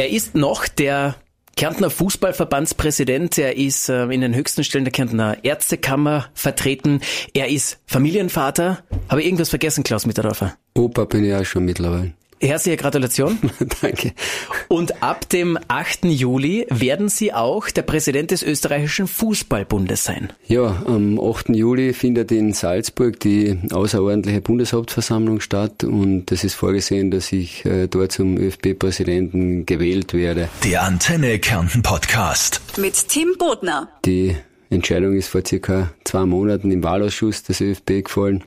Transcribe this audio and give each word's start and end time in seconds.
Er 0.00 0.08
ist 0.08 0.34
noch 0.34 0.66
der 0.66 1.16
Kärntner 1.58 1.90
Fußballverbandspräsident, 1.90 3.36
er 3.36 3.58
ist 3.58 3.90
äh, 3.90 4.04
in 4.04 4.22
den 4.22 4.34
höchsten 4.34 4.64
Stellen 4.64 4.84
der 4.84 4.92
Kärntner 4.92 5.44
Ärztekammer 5.44 6.30
vertreten, 6.32 7.02
er 7.34 7.48
ist 7.48 7.80
Familienvater. 7.84 8.82
Habe 9.10 9.20
ich 9.20 9.26
irgendwas 9.26 9.50
vergessen, 9.50 9.84
Klaus 9.84 10.06
Mitterdorfer? 10.06 10.56
Opa 10.74 11.04
bin 11.04 11.26
ich 11.26 11.34
auch 11.34 11.44
schon 11.44 11.66
mittlerweile. 11.66 12.14
Herzliche 12.42 12.78
Gratulation. 12.78 13.38
Danke. 13.82 14.12
Und 14.68 15.02
ab 15.02 15.28
dem 15.28 15.58
8. 15.68 16.06
Juli 16.06 16.66
werden 16.70 17.10
Sie 17.10 17.34
auch 17.34 17.68
der 17.68 17.82
Präsident 17.82 18.30
des 18.30 18.42
österreichischen 18.42 19.06
Fußballbundes 19.06 20.04
sein. 20.04 20.32
Ja, 20.46 20.82
am 20.86 21.20
8. 21.20 21.50
Juli 21.50 21.92
findet 21.92 22.32
in 22.32 22.54
Salzburg 22.54 23.20
die 23.20 23.58
außerordentliche 23.70 24.40
Bundeshauptversammlung 24.40 25.40
statt 25.40 25.84
und 25.84 26.32
es 26.32 26.42
ist 26.42 26.54
vorgesehen, 26.54 27.10
dass 27.10 27.30
ich 27.30 27.66
äh, 27.66 27.88
dort 27.88 28.12
zum 28.12 28.38
ÖFB-Präsidenten 28.38 29.66
gewählt 29.66 30.14
werde. 30.14 30.48
Der 30.64 30.82
Antenne 30.82 31.38
Kärnten 31.40 31.82
Podcast. 31.82 32.62
Mit 32.78 33.08
Tim 33.08 33.34
Bodner. 33.38 33.90
Die 34.06 34.34
Entscheidung 34.70 35.14
ist 35.14 35.28
vor 35.28 35.42
circa 35.46 35.92
zwei 36.04 36.24
Monaten 36.24 36.70
im 36.70 36.82
Wahlausschuss 36.82 37.42
des 37.42 37.60
ÖFB 37.60 38.04
gefallen. 38.04 38.44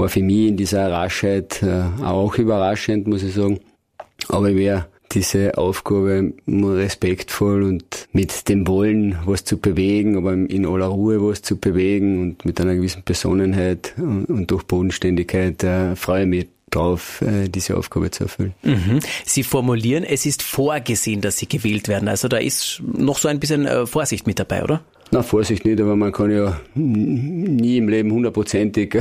War 0.00 0.08
für 0.08 0.22
mich 0.22 0.48
in 0.48 0.56
dieser 0.56 0.90
Raschheit 0.90 1.62
äh, 1.62 1.82
auch 2.02 2.38
überraschend, 2.38 3.06
muss 3.06 3.22
ich 3.22 3.34
sagen. 3.34 3.60
Aber 4.28 4.54
wäre 4.54 4.86
diese 5.12 5.58
Aufgabe 5.58 6.32
respektvoll 6.46 7.64
und 7.64 8.08
mit 8.12 8.48
dem 8.48 8.66
Wollen, 8.66 9.18
was 9.26 9.44
zu 9.44 9.58
bewegen, 9.58 10.16
aber 10.16 10.32
in 10.32 10.64
aller 10.64 10.86
Ruhe 10.86 11.20
was 11.20 11.42
zu 11.42 11.58
bewegen 11.58 12.22
und 12.22 12.44
mit 12.46 12.58
einer 12.62 12.76
gewissen 12.76 13.02
Besonnenheit 13.04 13.92
und, 13.98 14.50
durch 14.50 14.62
Bodenständigkeit 14.62 15.62
äh, 15.64 15.96
freue 15.96 16.22
ich 16.22 16.28
mich 16.28 16.46
drauf, 16.70 17.20
äh, 17.20 17.48
diese 17.48 17.76
Aufgabe 17.76 18.10
zu 18.10 18.24
erfüllen. 18.24 18.54
Mhm. 18.62 19.00
Sie 19.26 19.42
formulieren, 19.42 20.04
es 20.04 20.24
ist 20.24 20.42
vorgesehen, 20.42 21.20
dass 21.20 21.36
Sie 21.36 21.48
gewählt 21.48 21.88
werden. 21.88 22.08
Also 22.08 22.28
da 22.28 22.38
ist 22.38 22.80
noch 22.82 23.18
so 23.18 23.28
ein 23.28 23.38
bisschen 23.38 23.86
Vorsicht 23.86 24.26
mit 24.26 24.38
dabei, 24.38 24.64
oder? 24.64 24.82
Na, 25.12 25.24
Vorsicht 25.24 25.64
nicht, 25.64 25.80
aber 25.80 25.96
man 25.96 26.12
kann 26.12 26.30
ja 26.30 26.60
nie 26.74 27.78
im 27.78 27.88
Leben 27.88 28.12
hundertprozentig 28.12 28.94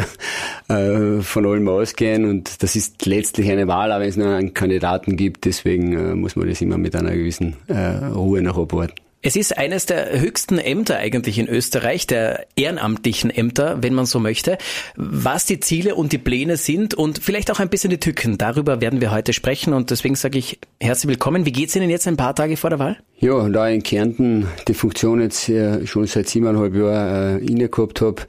äh, 0.67 1.21
von 1.21 1.45
allem 1.45 1.67
ausgehen 1.67 2.25
und 2.25 2.63
das 2.63 2.75
ist 2.75 3.05
letztlich 3.05 3.51
eine 3.51 3.67
Wahl, 3.67 3.91
auch 3.91 3.99
wenn 3.99 4.09
es 4.09 4.17
nur 4.17 4.29
einen 4.29 4.55
Kandidaten 4.55 5.17
gibt, 5.17 5.45
deswegen 5.45 5.93
äh, 5.93 6.15
muss 6.15 6.35
man 6.35 6.49
das 6.49 6.61
immer 6.61 6.79
mit 6.79 6.95
einer 6.95 7.11
gewissen 7.11 7.57
äh, 7.67 8.07
Ruhe 8.07 8.41
noch 8.41 8.57
abwarten. 8.57 8.95
Es 9.21 9.35
ist 9.35 9.57
eines 9.57 9.85
der 9.85 10.17
höchsten 10.17 10.59
Ämter 10.59 10.95
eigentlich 10.95 11.39
in 11.39 11.49
Österreich, 11.49 12.07
der 12.07 12.47
ehrenamtlichen 12.55 13.29
Ämter, 13.29 13.83
wenn 13.83 13.93
man 13.93 14.05
so 14.05 14.21
möchte. 14.21 14.57
Was 14.95 15.45
die 15.45 15.59
Ziele 15.59 15.95
und 15.95 16.13
die 16.13 16.17
Pläne 16.17 16.55
sind 16.55 16.93
und 16.93 17.19
vielleicht 17.19 17.51
auch 17.51 17.59
ein 17.59 17.67
bisschen 17.67 17.89
die 17.89 17.99
Tücken, 17.99 18.37
darüber 18.37 18.79
werden 18.79 19.01
wir 19.01 19.11
heute 19.11 19.33
sprechen 19.33 19.73
und 19.73 19.91
deswegen 19.91 20.15
sage 20.15 20.39
ich 20.39 20.59
herzlich 20.79 21.09
willkommen. 21.09 21.45
Wie 21.45 21.51
geht's 21.51 21.75
Ihnen 21.75 21.89
jetzt 21.89 22.07
ein 22.07 22.15
paar 22.15 22.33
Tage 22.33 22.55
vor 22.55 22.69
der 22.69 22.79
Wahl? 22.79 22.95
Ja, 23.17 23.49
da 23.49 23.67
in 23.67 23.83
Kärnten 23.83 24.47
die 24.69 24.73
Funktion 24.73 25.19
jetzt 25.19 25.51
schon 25.83 26.07
seit 26.07 26.29
siebeneinhalb 26.29 26.73
Jahren 26.73 27.41
äh, 27.41 27.45
inne 27.45 27.67
gehabt 27.67 27.99
habe, 27.99 28.21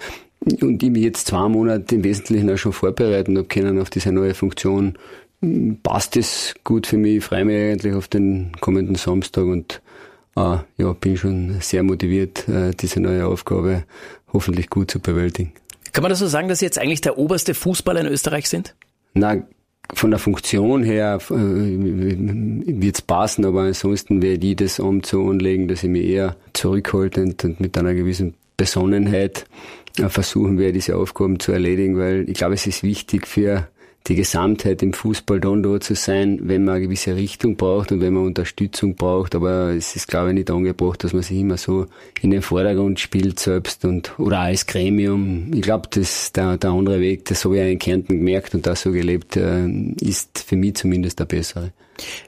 und 0.61 0.83
ich 0.83 0.91
mich 0.91 1.05
jetzt 1.05 1.29
zwei 1.29 1.47
Monate 1.49 1.95
im 1.95 2.03
Wesentlichen 2.03 2.51
auch 2.51 2.57
schon 2.57 2.73
vorbereiten 2.73 3.39
habe 3.39 3.47
können 3.47 3.79
auf 3.79 3.91
diese 3.91 4.11
neue 4.11 4.35
Funktion, 4.35 4.99
passt 5.85 6.17
es 6.17 6.55
gut 6.65 6.89
für 6.89 6.97
mich. 6.97 7.19
Ich 7.19 7.25
freue 7.25 7.45
mich 7.45 7.57
eigentlich 7.57 7.95
auf 7.95 8.09
den 8.09 8.51
kommenden 8.61 8.97
Samstag 8.97 9.45
und 9.45 9.81
äh, 10.37 10.59
ja, 10.77 10.93
bin 11.01 11.17
schon 11.17 11.61
sehr 11.61 11.83
motiviert, 11.83 12.49
äh, 12.49 12.73
diese 12.73 13.01
neue 13.01 13.27
Aufgabe 13.27 13.85
hoffentlich 14.33 14.71
gut 14.71 14.91
zu 14.91 15.01
bewältigen. 15.01 15.53
Kann 15.93 16.03
man 16.03 16.11
das 16.11 16.21
so 16.21 16.29
sagen, 16.29 16.49
dass 16.49 16.61
Sie 16.61 16.65
jetzt 16.65 16.79
eigentlich 16.79 17.01
der 17.01 17.19
oberste 17.19 17.55
Fußballer 17.55 18.01
in 18.01 18.07
Österreich 18.07 18.49
sind? 18.49 18.75
Na, 19.15 19.43
von 19.93 20.11
der 20.11 20.21
Funktion 20.21 20.83
her 20.85 21.19
äh, 21.31 21.35
wird 21.35 22.95
es 22.97 23.03
passen, 23.03 23.45
aber 23.45 23.63
ansonsten 23.63 24.23
werde 24.23 24.47
ich 24.47 24.57
das 24.57 24.79
Amt 24.79 25.07
so 25.07 25.29
anlegen, 25.29 25.67
dass 25.69 25.83
ich 25.83 25.91
mich 25.91 26.05
eher 26.05 26.37
zurückhaltend 26.53 27.45
und 27.45 27.61
mit 27.61 27.77
einer 27.77 27.95
gewissen 27.95 28.35
Besonnenheit 28.57 29.47
äh, 29.99 30.09
versuchen 30.09 30.59
werde, 30.59 30.75
diese 30.75 30.97
Aufgaben 30.97 31.41
zu 31.41 31.51
erledigen, 31.53 31.99
weil 31.99 32.29
ich 32.29 32.35
glaube, 32.35 32.55
es 32.55 32.67
ist 32.67 32.83
wichtig 32.83 33.27
für 33.27 33.69
die 34.07 34.15
Gesamtheit 34.15 34.83
im 34.83 34.93
Fußball 34.93 35.41
dann 35.41 35.63
da 35.63 35.79
zu 35.79 35.95
sein, 35.95 36.41
wenn 36.43 36.65
man 36.65 36.77
eine 36.77 36.85
gewisse 36.85 37.15
Richtung 37.17 37.57
braucht 37.57 37.93
und 37.93 38.01
wenn 38.01 38.15
man 38.15 38.25
Unterstützung 38.25 38.95
braucht. 38.95 39.35
Aber 39.35 39.71
es 39.71 39.95
ist, 39.95 40.09
glaube 40.09 40.29
ich, 40.29 40.35
nicht 40.35 40.51
angebracht, 40.51 41.05
dass 41.05 41.13
man 41.13 41.23
sich 41.23 41.39
immer 41.39 41.59
so 41.59 41.87
in 42.21 42.31
den 42.31 42.43
Vordergrund 42.43 42.99
spielt 42.99 43.39
selbst 43.39 43.85
und 43.85 44.19
oder 44.19 44.41
als 44.41 44.67
Gremium. 44.67 45.53
Ich 45.53 45.63
glaube, 45.63 45.89
dass 45.91 46.33
der, 46.33 46.57
der 46.57 46.71
andere 46.71 47.01
Weg, 47.01 47.27
das 47.27 47.45
habe 47.45 47.57
ich 47.57 47.63
auch 47.63 47.69
in 47.69 47.79
Kärnten 47.79 48.17
gemerkt 48.19 48.55
und 48.55 48.67
das 48.67 48.83
so 48.83 48.91
gelebt, 48.91 49.37
äh, 49.37 49.69
ist 50.01 50.39
für 50.39 50.57
mich 50.57 50.77
zumindest 50.77 51.21
der 51.21 51.27
bessere. 51.27 51.73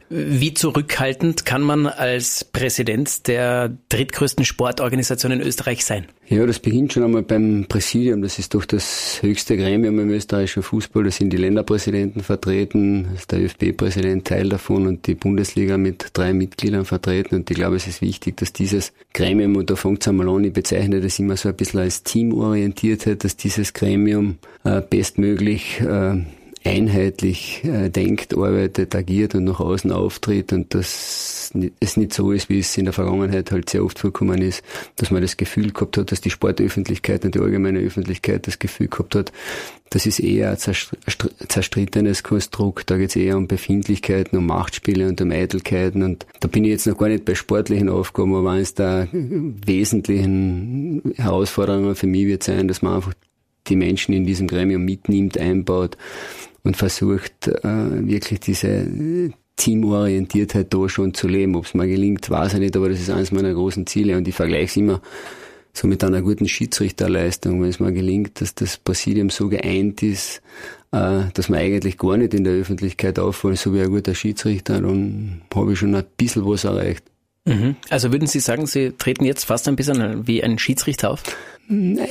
Wie 0.08 0.52
zurückhaltend 0.52 1.46
kann 1.46 1.62
man 1.62 1.86
als 1.86 2.44
Präsident 2.44 3.26
der 3.28 3.72
drittgrößten 3.88 4.44
Sportorganisation 4.44 5.32
in 5.32 5.40
Österreich 5.40 5.84
sein? 5.84 6.06
Ja, 6.26 6.44
das 6.46 6.58
beginnt 6.58 6.92
schon 6.92 7.02
einmal 7.02 7.22
beim 7.22 7.66
Präsidium. 7.68 8.22
Das 8.22 8.38
ist 8.38 8.54
doch 8.54 8.64
das 8.64 9.18
höchste 9.22 9.56
Gremium 9.56 9.98
im 9.98 10.10
österreichischen 10.10 10.62
Fußball. 10.62 11.04
Da 11.04 11.10
sind 11.10 11.30
die 11.30 11.36
Länderpräsidenten 11.36 12.22
vertreten, 12.22 13.08
ist 13.14 13.32
der 13.32 13.40
ÖFB-Präsident 13.40 14.26
Teil 14.26 14.48
davon 14.48 14.86
und 14.86 15.06
die 15.06 15.14
Bundesliga 15.14 15.78
mit 15.78 16.10
drei 16.12 16.32
Mitgliedern 16.32 16.84
vertreten. 16.84 17.34
Und 17.36 17.50
ich 17.50 17.56
glaube, 17.56 17.76
es 17.76 17.86
ist 17.86 18.02
wichtig, 18.02 18.36
dass 18.36 18.52
dieses 18.52 18.92
Gremium, 19.14 19.56
und 19.56 19.70
da 19.70 19.76
fängt 19.76 20.02
es 20.02 20.08
einmal 20.08 20.28
an, 20.28 20.44
ich 20.44 20.52
bezeichne 20.52 21.00
das 21.00 21.18
immer 21.18 21.36
so 21.36 21.48
ein 21.48 21.56
bisschen 21.56 21.80
als 21.80 22.02
teamorientiert, 22.02 23.24
dass 23.24 23.36
dieses 23.36 23.72
Gremium 23.72 24.38
äh, 24.64 24.80
bestmöglich 24.80 25.80
äh, 25.80 26.20
einheitlich 26.64 27.64
äh, 27.64 27.90
denkt, 27.90 28.36
arbeitet, 28.36 28.94
agiert 28.94 29.34
und 29.34 29.44
nach 29.44 29.60
außen 29.60 29.90
auftritt 29.90 30.52
und 30.52 30.74
dass 30.74 31.52
es 31.80 31.96
nicht 31.96 32.12
so 32.12 32.32
ist, 32.32 32.48
wie 32.48 32.60
es 32.60 32.76
in 32.76 32.84
der 32.84 32.94
Vergangenheit 32.94 33.50
halt 33.50 33.68
sehr 33.68 33.84
oft 33.84 33.98
vorkommen 33.98 34.40
ist, 34.40 34.62
dass 34.96 35.10
man 35.10 35.22
das 35.22 35.36
Gefühl 35.36 35.72
gehabt 35.72 35.96
hat, 35.96 36.12
dass 36.12 36.20
die 36.20 36.30
Sportöffentlichkeit 36.30 37.24
und 37.24 37.34
die 37.34 37.40
allgemeine 37.40 37.80
Öffentlichkeit 37.80 38.46
das 38.46 38.58
Gefühl 38.58 38.88
gehabt 38.88 39.14
hat, 39.14 39.32
das 39.90 40.06
ist 40.06 40.20
eher 40.20 40.50
ein 40.50 40.56
zerstrittenes 40.56 42.22
Konstrukt, 42.22 42.90
da 42.90 42.96
geht 42.96 43.10
es 43.10 43.16
eher 43.16 43.36
um 43.36 43.48
Befindlichkeiten, 43.48 44.38
um 44.38 44.46
Machtspiele 44.46 45.08
und 45.08 45.20
um 45.20 45.30
Eitelkeiten 45.30 46.02
und 46.02 46.26
da 46.40 46.48
bin 46.48 46.64
ich 46.64 46.70
jetzt 46.70 46.86
noch 46.86 46.96
gar 46.96 47.08
nicht 47.08 47.24
bei 47.24 47.34
sportlichen 47.34 47.88
Aufgaben, 47.88 48.34
aber 48.34 48.52
eines 48.52 48.74
der 48.74 49.08
wesentlichen 49.12 51.12
Herausforderungen 51.16 51.94
für 51.94 52.06
mich 52.06 52.26
wird 52.26 52.42
sein, 52.42 52.68
dass 52.68 52.82
man 52.82 52.94
einfach 52.94 53.14
die 53.68 53.76
Menschen 53.76 54.12
in 54.12 54.24
diesem 54.24 54.48
Gremium 54.48 54.84
mitnimmt, 54.84 55.38
einbaut 55.38 55.96
und 56.64 56.76
versucht 56.76 57.48
äh, 57.48 58.06
wirklich 58.06 58.40
diese 58.40 59.32
Teamorientiertheit 59.56 60.72
da 60.72 60.88
schon 60.88 61.14
zu 61.14 61.28
leben. 61.28 61.56
Ob 61.56 61.66
es 61.66 61.74
mal 61.74 61.88
gelingt, 61.88 62.28
weiß 62.30 62.54
ich 62.54 62.60
nicht, 62.60 62.76
aber 62.76 62.88
das 62.88 63.00
ist 63.00 63.10
eines 63.10 63.32
meiner 63.32 63.52
großen 63.52 63.86
Ziele 63.86 64.16
und 64.16 64.26
ich 64.26 64.34
vergleiche 64.34 64.64
es 64.64 64.76
immer 64.76 65.00
so 65.72 65.88
mit 65.88 66.04
einer 66.04 66.20
guten 66.20 66.48
Schiedsrichterleistung, 66.48 67.62
wenn 67.62 67.70
es 67.70 67.80
mal 67.80 67.92
gelingt, 67.92 68.40
dass 68.40 68.54
das 68.54 68.76
Präsidium 68.76 69.30
so 69.30 69.48
geeint 69.48 70.02
ist, 70.02 70.42
äh, 70.92 71.24
dass 71.32 71.48
man 71.48 71.60
eigentlich 71.60 71.96
gar 71.96 72.16
nicht 72.16 72.34
in 72.34 72.44
der 72.44 72.52
Öffentlichkeit 72.52 73.18
auffallen, 73.18 73.56
so 73.56 73.72
wie 73.72 73.80
ein 73.80 73.90
guter 73.90 74.14
Schiedsrichter, 74.14 74.80
dann 74.80 75.42
habe 75.54 75.72
ich 75.72 75.78
schon 75.78 75.94
ein 75.94 76.04
bisschen 76.16 76.46
was 76.46 76.64
erreicht. 76.64 77.04
Mhm. 77.44 77.76
Also 77.88 78.12
würden 78.12 78.28
Sie 78.28 78.40
sagen, 78.40 78.66
Sie 78.66 78.92
treten 78.92 79.24
jetzt 79.24 79.44
fast 79.44 79.66
ein 79.66 79.76
bisschen 79.76 80.26
wie 80.26 80.44
ein 80.44 80.58
Schiedsrichter 80.58 81.10
auf? 81.10 81.22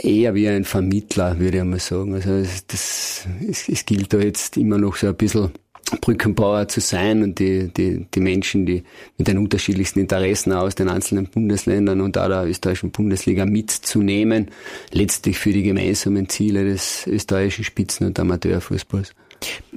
Eher 0.02 0.34
wie 0.34 0.48
ein 0.48 0.64
Vermittler, 0.66 1.40
würde 1.40 1.60
ich 1.60 1.64
mal 1.64 1.80
sagen. 1.80 2.16
Also 2.16 2.32
es, 2.32 2.66
das, 2.68 3.28
es, 3.48 3.70
es 3.70 3.86
gilt 3.86 4.12
da 4.14 4.18
jetzt 4.18 4.58
immer 4.58 4.78
noch 4.78 4.96
so 4.96 5.08
ein 5.08 5.16
bisschen 5.16 5.52
Brückenbauer 6.00 6.68
zu 6.68 6.80
sein 6.80 7.22
und 7.22 7.40
die, 7.40 7.68
die, 7.68 8.06
die 8.14 8.20
Menschen, 8.20 8.66
die 8.66 8.84
mit 9.18 9.28
den 9.28 9.38
unterschiedlichsten 9.38 10.00
Interessen 10.00 10.54
aus 10.54 10.76
den 10.76 10.90
einzelnen 10.90 11.28
Bundesländern 11.28 12.02
und 12.02 12.18
auch 12.18 12.28
der 12.28 12.46
österreichischen 12.46 12.92
Bundesliga 12.92 13.46
mitzunehmen, 13.46 14.52
letztlich 14.92 15.38
für 15.38 15.52
die 15.52 15.64
gemeinsamen 15.64 16.30
Ziele 16.30 16.64
des 16.64 17.06
österreichischen 17.08 17.66
Spitzen- 17.66 18.08
und 18.08 18.20
Amateurfußballs. 18.20 19.14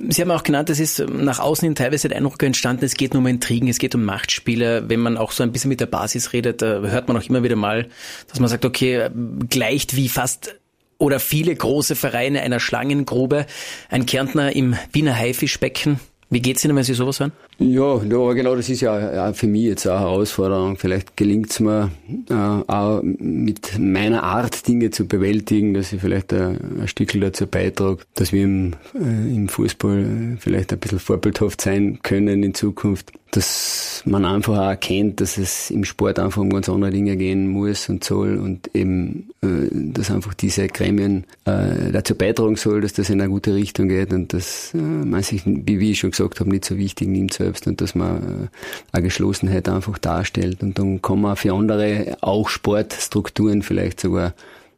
Sie 0.09 0.21
haben 0.21 0.31
auch 0.31 0.43
genannt, 0.43 0.69
es 0.71 0.81
ist 0.81 0.99
nach 1.09 1.39
außen 1.39 1.67
hin 1.67 1.75
teilweise 1.75 2.09
der 2.09 2.19
Eindruck 2.19 2.43
entstanden, 2.43 2.85
es 2.85 2.95
geht 2.95 3.15
nur 3.15 3.21
um 3.21 3.27
Intrigen, 3.27 3.69
es 3.69 3.79
geht 3.79 3.95
um 3.95 4.05
Machtspiele. 4.05 4.89
Wenn 4.89 5.01
man 5.01 5.17
auch 5.17 5.33
so 5.33 5.43
ein 5.43 5.53
bisschen 5.53 5.71
mit 5.71 5.81
der 5.81 5.87
Basis 5.87 6.33
redet, 6.33 6.63
hört 6.63 7.09
man 7.09 7.17
auch 7.17 7.23
immer 7.23 7.43
wieder 7.43 7.57
mal, 7.57 7.89
dass 8.29 8.41
man 8.41 8.49
sagt, 8.49 8.65
okay, 8.65 9.09
gleicht 9.49 9.97
wie 9.97 10.09
fast 10.09 10.57
oder 10.99 11.21
viele 11.21 11.55
große 11.55 11.97
Vereine 11.97 12.43
einer 12.43 12.61
Schlangengrube, 12.61 13.47
ein 13.89 14.07
Kärntner 14.07 14.55
im 14.55 14.77
Wiener 14.93 15.17
Haifischbecken. 15.17 16.01
Wie 16.35 16.43
geht's 16.43 16.65
Ihnen, 16.65 16.75
wenn 16.75 16.83
Sie 16.83 16.95
sowas 16.95 17.21
hören? 17.21 17.31
Ja, 17.61 18.03
ja 18.03 18.33
genau, 18.33 18.57
das 18.57 18.69
ist 18.69 18.81
ja 18.81 19.33
für 19.35 19.47
mich 19.47 19.63
jetzt 19.63 19.87
eine 19.87 20.01
Herausforderung. 20.01 20.77
Vielleicht 20.77 21.17
gelingt 21.17 21.53
es 21.53 21.61
mir 21.61 21.93
äh, 22.29 22.35
auch 22.35 23.03
mit 23.05 23.79
meiner 23.79 24.25
Art, 24.25 24.67
Dinge 24.67 24.91
zu 24.91 25.07
bewältigen, 25.07 25.75
dass 25.75 25.93
ich 25.93 26.01
vielleicht 26.01 26.33
ein, 26.33 26.81
ein 26.81 26.89
Stück 26.89 27.13
dazu 27.21 27.47
beitrage, 27.47 27.99
dass 28.15 28.33
wir 28.33 28.43
im, 28.43 28.73
äh, 28.97 28.99
im 29.33 29.49
Fußball 29.49 30.37
vielleicht 30.41 30.73
ein 30.73 30.81
bisschen 30.81 30.99
vorbildhaft 30.99 31.61
sein 31.61 32.01
können 32.03 32.43
in 32.43 32.53
Zukunft. 32.53 33.13
Das 33.31 33.95
man 34.07 34.25
einfach 34.25 34.59
auch 34.59 34.69
erkennt, 34.69 35.21
dass 35.21 35.39
es 35.39 35.71
im 35.71 35.85
Sport 35.85 36.19
einfach 36.19 36.41
um 36.41 36.51
ganz 36.51 36.69
andere 36.69 36.91
Dinge 36.91 37.17
gehen 37.17 37.49
muss 37.49 37.89
und 37.89 38.05
soll 38.05 38.39
und 38.39 38.71
eben, 38.75 39.31
äh, 39.43 39.69
dass 39.71 40.11
einfach 40.11 40.35
diese 40.35 40.69
Gremien 40.69 41.25
äh, 41.45 41.91
dazu 41.93 42.15
beitragen 42.15 42.57
soll, 42.57 42.81
dass 42.81 42.93
das 42.93 43.11
in 43.11 43.21
eine 43.21 43.31
gute 43.31 43.55
Richtung 43.55 43.89
geht 43.89 44.13
und 44.13 44.33
dass 44.33 44.73
äh, 44.75 44.79
man 44.79 45.23
sich, 45.23 45.43
wie 45.47 45.91
ich 45.91 45.99
schon 45.99 46.11
gesagt 46.11 46.24
habe, 46.41 46.51
nicht 46.51 46.65
so 46.65 46.77
wichtig 46.77 47.09
nimmt 47.09 47.35
selbst 47.35 47.67
und 47.67 47.81
dass 47.81 47.95
man 47.95 48.17
äh, 48.17 48.49
eine 48.93 49.03
Geschlossenheit 49.03 49.69
einfach 49.69 49.99
darstellt 49.99 50.63
und 50.63 50.79
dann 50.79 51.03
kann 51.03 51.21
man 51.21 51.37
für 51.37 51.53
andere 51.53 52.17
auch 52.21 52.49
Sportstrukturen 52.49 53.63
vielleicht 53.63 54.01
sogar 54.01 54.35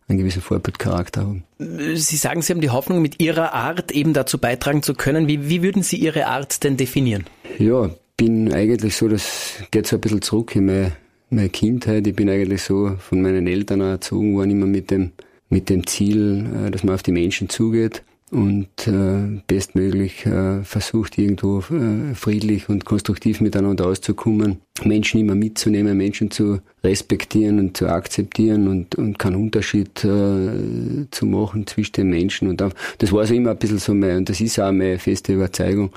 einen 0.09 0.19
gewissen 0.19 0.43
Vorbildcharakter 0.43 1.23
haben. 1.23 1.45
Sie 1.59 2.17
sagen, 2.17 2.43
Sie 2.43 2.53
haben 2.53 2.61
die 2.61 2.71
Hoffnung, 2.71 3.03
mit 3.03 3.21
Ihrer 3.21 3.55
Art 3.55 3.91
eben 3.91 4.13
dazu 4.13 4.39
beitragen 4.39 4.83
zu 4.83 4.95
können. 4.95 5.27
Wie, 5.27 5.49
wie 5.49 5.63
würden 5.63 5.83
Sie 5.83 5.97
Ihre 5.97 6.27
Art 6.27 6.63
denn 6.63 6.77
definieren? 6.77 7.25
Ja, 7.59 7.91
bin 8.17 8.53
eigentlich 8.53 8.97
so, 8.97 9.09
das 9.09 9.55
geht 9.71 9.87
so 9.87 9.97
ein 9.97 10.01
bisschen 10.01 10.23
zurück 10.23 10.55
in 10.55 10.67
meine, 10.67 10.93
meine 11.31 11.49
Kindheit. 11.49 12.07
Ich 12.07 12.15
bin 12.15 12.31
eigentlich 12.31 12.63
so 12.63 12.93
von 12.99 13.21
meinen 13.21 13.47
Eltern 13.47 13.81
erzogen 13.81 14.37
worden, 14.37 14.51
immer 14.51 14.67
mit 14.67 14.91
dem, 14.91 15.11
mit 15.49 15.69
dem 15.69 15.87
Ziel, 15.87 16.47
äh, 16.67 16.71
dass 16.71 16.85
man 16.85 16.95
auf 16.95 17.03
die 17.03 17.13
Menschen 17.13 17.49
zugeht 17.49 18.03
und 18.33 18.89
äh, 18.89 19.41
bestmöglich 19.47 20.27
äh, 20.27 20.65
versucht, 20.65 21.17
irgendwo 21.17 21.61
äh, 21.61 22.15
friedlich 22.15 22.69
und 22.69 22.85
konstruktiv 22.85 23.41
miteinander 23.41 23.87
auszukommen, 23.87 24.61
Menschen 24.85 25.21
immer 25.21 25.37
mitzunehmen, 25.37 25.97
Menschen 25.97 26.33
zu 26.33 26.61
respektieren 26.83 27.61
und 27.61 27.77
zu 27.77 27.89
akzeptieren 27.89 28.67
und, 28.67 28.97
und 28.97 29.19
keinen 29.19 29.37
Unterschied 29.37 30.05
äh, 30.05 31.07
zu 31.11 31.27
machen 31.27 31.69
zwischen 31.69 31.93
den 31.93 32.11
Menschen. 32.11 32.49
Und 32.49 32.61
das 32.99 33.13
war 33.13 33.27
so 33.27 33.35
immer 33.35 33.53
ein 33.53 33.59
bisschen 33.59 33.79
so 33.79 33.95
mein, 33.95 34.19
und 34.19 34.29
das 34.29 34.41
ist 34.41 34.59
auch 34.59 34.73
meine 34.73 34.99
feste 34.99 35.35
Überzeugung. 35.35 35.91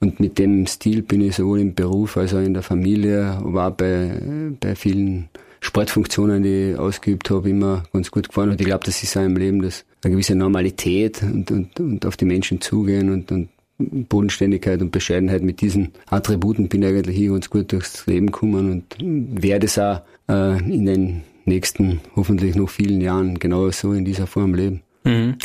Und 0.00 0.20
mit 0.20 0.38
dem 0.38 0.66
Stil 0.66 1.00
bin 1.00 1.22
ich 1.22 1.36
sowohl 1.36 1.60
im 1.60 1.74
Beruf 1.74 2.18
als 2.18 2.34
auch 2.34 2.40
in 2.40 2.52
der 2.52 2.62
Familie, 2.62 3.38
auch 3.42 3.70
bei, 3.70 4.10
bei 4.60 4.74
vielen 4.74 5.30
Sportfunktionen, 5.60 6.42
die 6.42 6.72
ich 6.72 6.78
ausgeübt 6.78 7.30
habe, 7.30 7.48
immer 7.48 7.84
ganz 7.92 8.10
gut 8.10 8.28
gefahren. 8.28 8.50
Und 8.50 8.60
ich 8.60 8.66
glaube, 8.66 8.84
das 8.84 9.02
ist 9.02 9.16
auch 9.16 9.24
im 9.24 9.36
Leben 9.36 9.62
das 9.62 9.84
eine 10.02 10.12
gewisse 10.12 10.34
Normalität 10.34 11.22
und, 11.22 11.50
und, 11.50 11.78
und 11.78 12.06
auf 12.06 12.16
die 12.16 12.24
Menschen 12.24 12.60
zugehen 12.60 13.10
und, 13.10 13.30
und 13.32 13.48
Bodenständigkeit 13.78 14.80
und 14.82 14.92
Bescheidenheit 14.92 15.42
mit 15.42 15.60
diesen 15.60 15.92
Attributen 16.06 16.68
bin 16.68 16.82
ich 16.82 16.88
eigentlich 16.88 17.16
hier 17.16 17.32
ganz 17.32 17.48
gut 17.48 17.72
durchs 17.72 18.06
Leben 18.06 18.26
gekommen 18.26 18.70
und 18.70 19.42
werde 19.42 19.66
es 19.66 19.78
auch 19.78 20.02
äh, 20.28 20.58
in 20.58 20.86
den 20.86 21.22
nächsten, 21.44 22.00
hoffentlich 22.14 22.54
noch 22.54 22.68
vielen 22.68 23.00
Jahren 23.00 23.38
genau 23.38 23.70
so 23.70 23.92
in 23.92 24.04
dieser 24.04 24.26
Form 24.26 24.54
leben. 24.54 24.82
Mhm. 25.04 25.36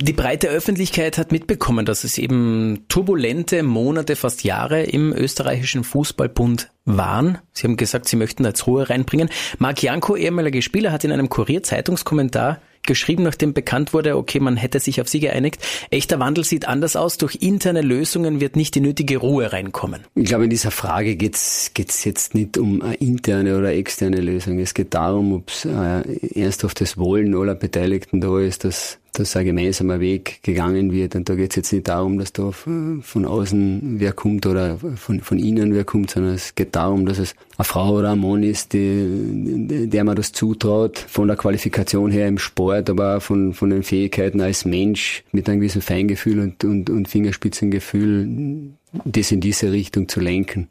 Die 0.00 0.12
breite 0.12 0.48
Öffentlichkeit 0.48 1.18
hat 1.18 1.32
mitbekommen, 1.32 1.84
dass 1.84 2.02
es 2.02 2.18
eben 2.18 2.86
turbulente 2.88 3.62
Monate, 3.62 4.16
fast 4.16 4.42
Jahre 4.42 4.82
im 4.82 5.12
österreichischen 5.12 5.84
Fußballbund 5.84 6.70
waren. 6.84 7.38
Sie 7.52 7.66
haben 7.66 7.76
gesagt, 7.76 8.08
Sie 8.08 8.16
möchten 8.16 8.42
da 8.42 8.48
jetzt 8.48 8.66
Ruhe 8.66 8.88
reinbringen. 8.88 9.28
Marc 9.58 9.82
Janko, 9.82 10.16
ehemaliger 10.16 10.62
Spieler, 10.62 10.92
hat 10.92 11.04
in 11.04 11.12
einem 11.12 11.28
Kurier-Zeitungskommentar 11.28 12.60
geschrieben, 12.82 13.22
nachdem 13.22 13.52
bekannt 13.52 13.92
wurde, 13.92 14.16
okay, 14.16 14.40
man 14.40 14.56
hätte 14.56 14.80
sich 14.80 15.00
auf 15.00 15.08
sie 15.08 15.20
geeinigt. 15.20 15.58
Echter 15.90 16.18
Wandel 16.18 16.44
sieht 16.44 16.66
anders 16.68 16.96
aus. 16.96 17.18
Durch 17.18 17.38
interne 17.40 17.82
Lösungen 17.82 18.40
wird 18.40 18.56
nicht 18.56 18.74
die 18.74 18.80
nötige 18.80 19.18
Ruhe 19.18 19.52
reinkommen. 19.52 20.02
Ich 20.14 20.24
glaube, 20.24 20.44
in 20.44 20.50
dieser 20.50 20.70
Frage 20.70 21.16
geht's 21.16 21.70
geht's 21.74 22.04
jetzt 22.04 22.34
nicht 22.34 22.58
um 22.58 22.82
eine 22.82 22.94
interne 22.94 23.58
oder 23.58 23.72
externe 23.72 24.20
Lösung. 24.20 24.58
Es 24.58 24.74
geht 24.74 24.94
darum, 24.94 25.32
ob 25.32 25.50
es 25.50 25.64
äh, 25.64 26.40
ernsthaftes 26.40 26.98
Wollen 26.98 27.34
aller 27.34 27.54
Beteiligten 27.54 28.20
da 28.20 28.38
ist, 28.38 28.64
dass 28.64 28.98
dass 29.12 29.36
ein 29.36 29.44
gemeinsamer 29.44 30.00
Weg 30.00 30.42
gegangen 30.42 30.90
wird. 30.90 31.14
Und 31.14 31.28
da 31.28 31.34
geht 31.34 31.50
es 31.50 31.56
jetzt 31.56 31.72
nicht 31.72 31.88
darum, 31.88 32.18
dass 32.18 32.32
da 32.32 32.50
von 32.50 33.02
außen 33.26 34.00
wer 34.00 34.12
kommt 34.12 34.46
oder 34.46 34.78
von, 34.96 35.20
von 35.20 35.38
innen 35.38 35.74
wer 35.74 35.84
kommt, 35.84 36.10
sondern 36.10 36.34
es 36.34 36.54
geht 36.54 36.74
darum, 36.74 37.04
dass 37.04 37.18
es 37.18 37.34
eine 37.58 37.64
Frau 37.64 37.98
oder 37.98 38.12
ein 38.12 38.20
Mann 38.20 38.42
ist, 38.42 38.72
die, 38.72 39.86
der 39.86 40.04
man 40.04 40.16
das 40.16 40.32
zutraut, 40.32 40.98
von 40.98 41.28
der 41.28 41.36
Qualifikation 41.36 42.10
her 42.10 42.26
im 42.26 42.38
Sport, 42.38 42.88
aber 42.88 43.18
auch 43.18 43.22
von, 43.22 43.52
von 43.52 43.68
den 43.68 43.82
Fähigkeiten 43.82 44.40
als 44.40 44.64
Mensch 44.64 45.24
mit 45.30 45.46
einem 45.48 45.60
gewissen 45.60 45.82
Feingefühl 45.82 46.40
und, 46.40 46.64
und, 46.64 46.88
und 46.88 47.06
Fingerspitzengefühl, 47.06 48.72
das 49.04 49.30
in 49.30 49.40
diese 49.40 49.72
Richtung 49.72 50.08
zu 50.08 50.20
lenken. 50.20 50.68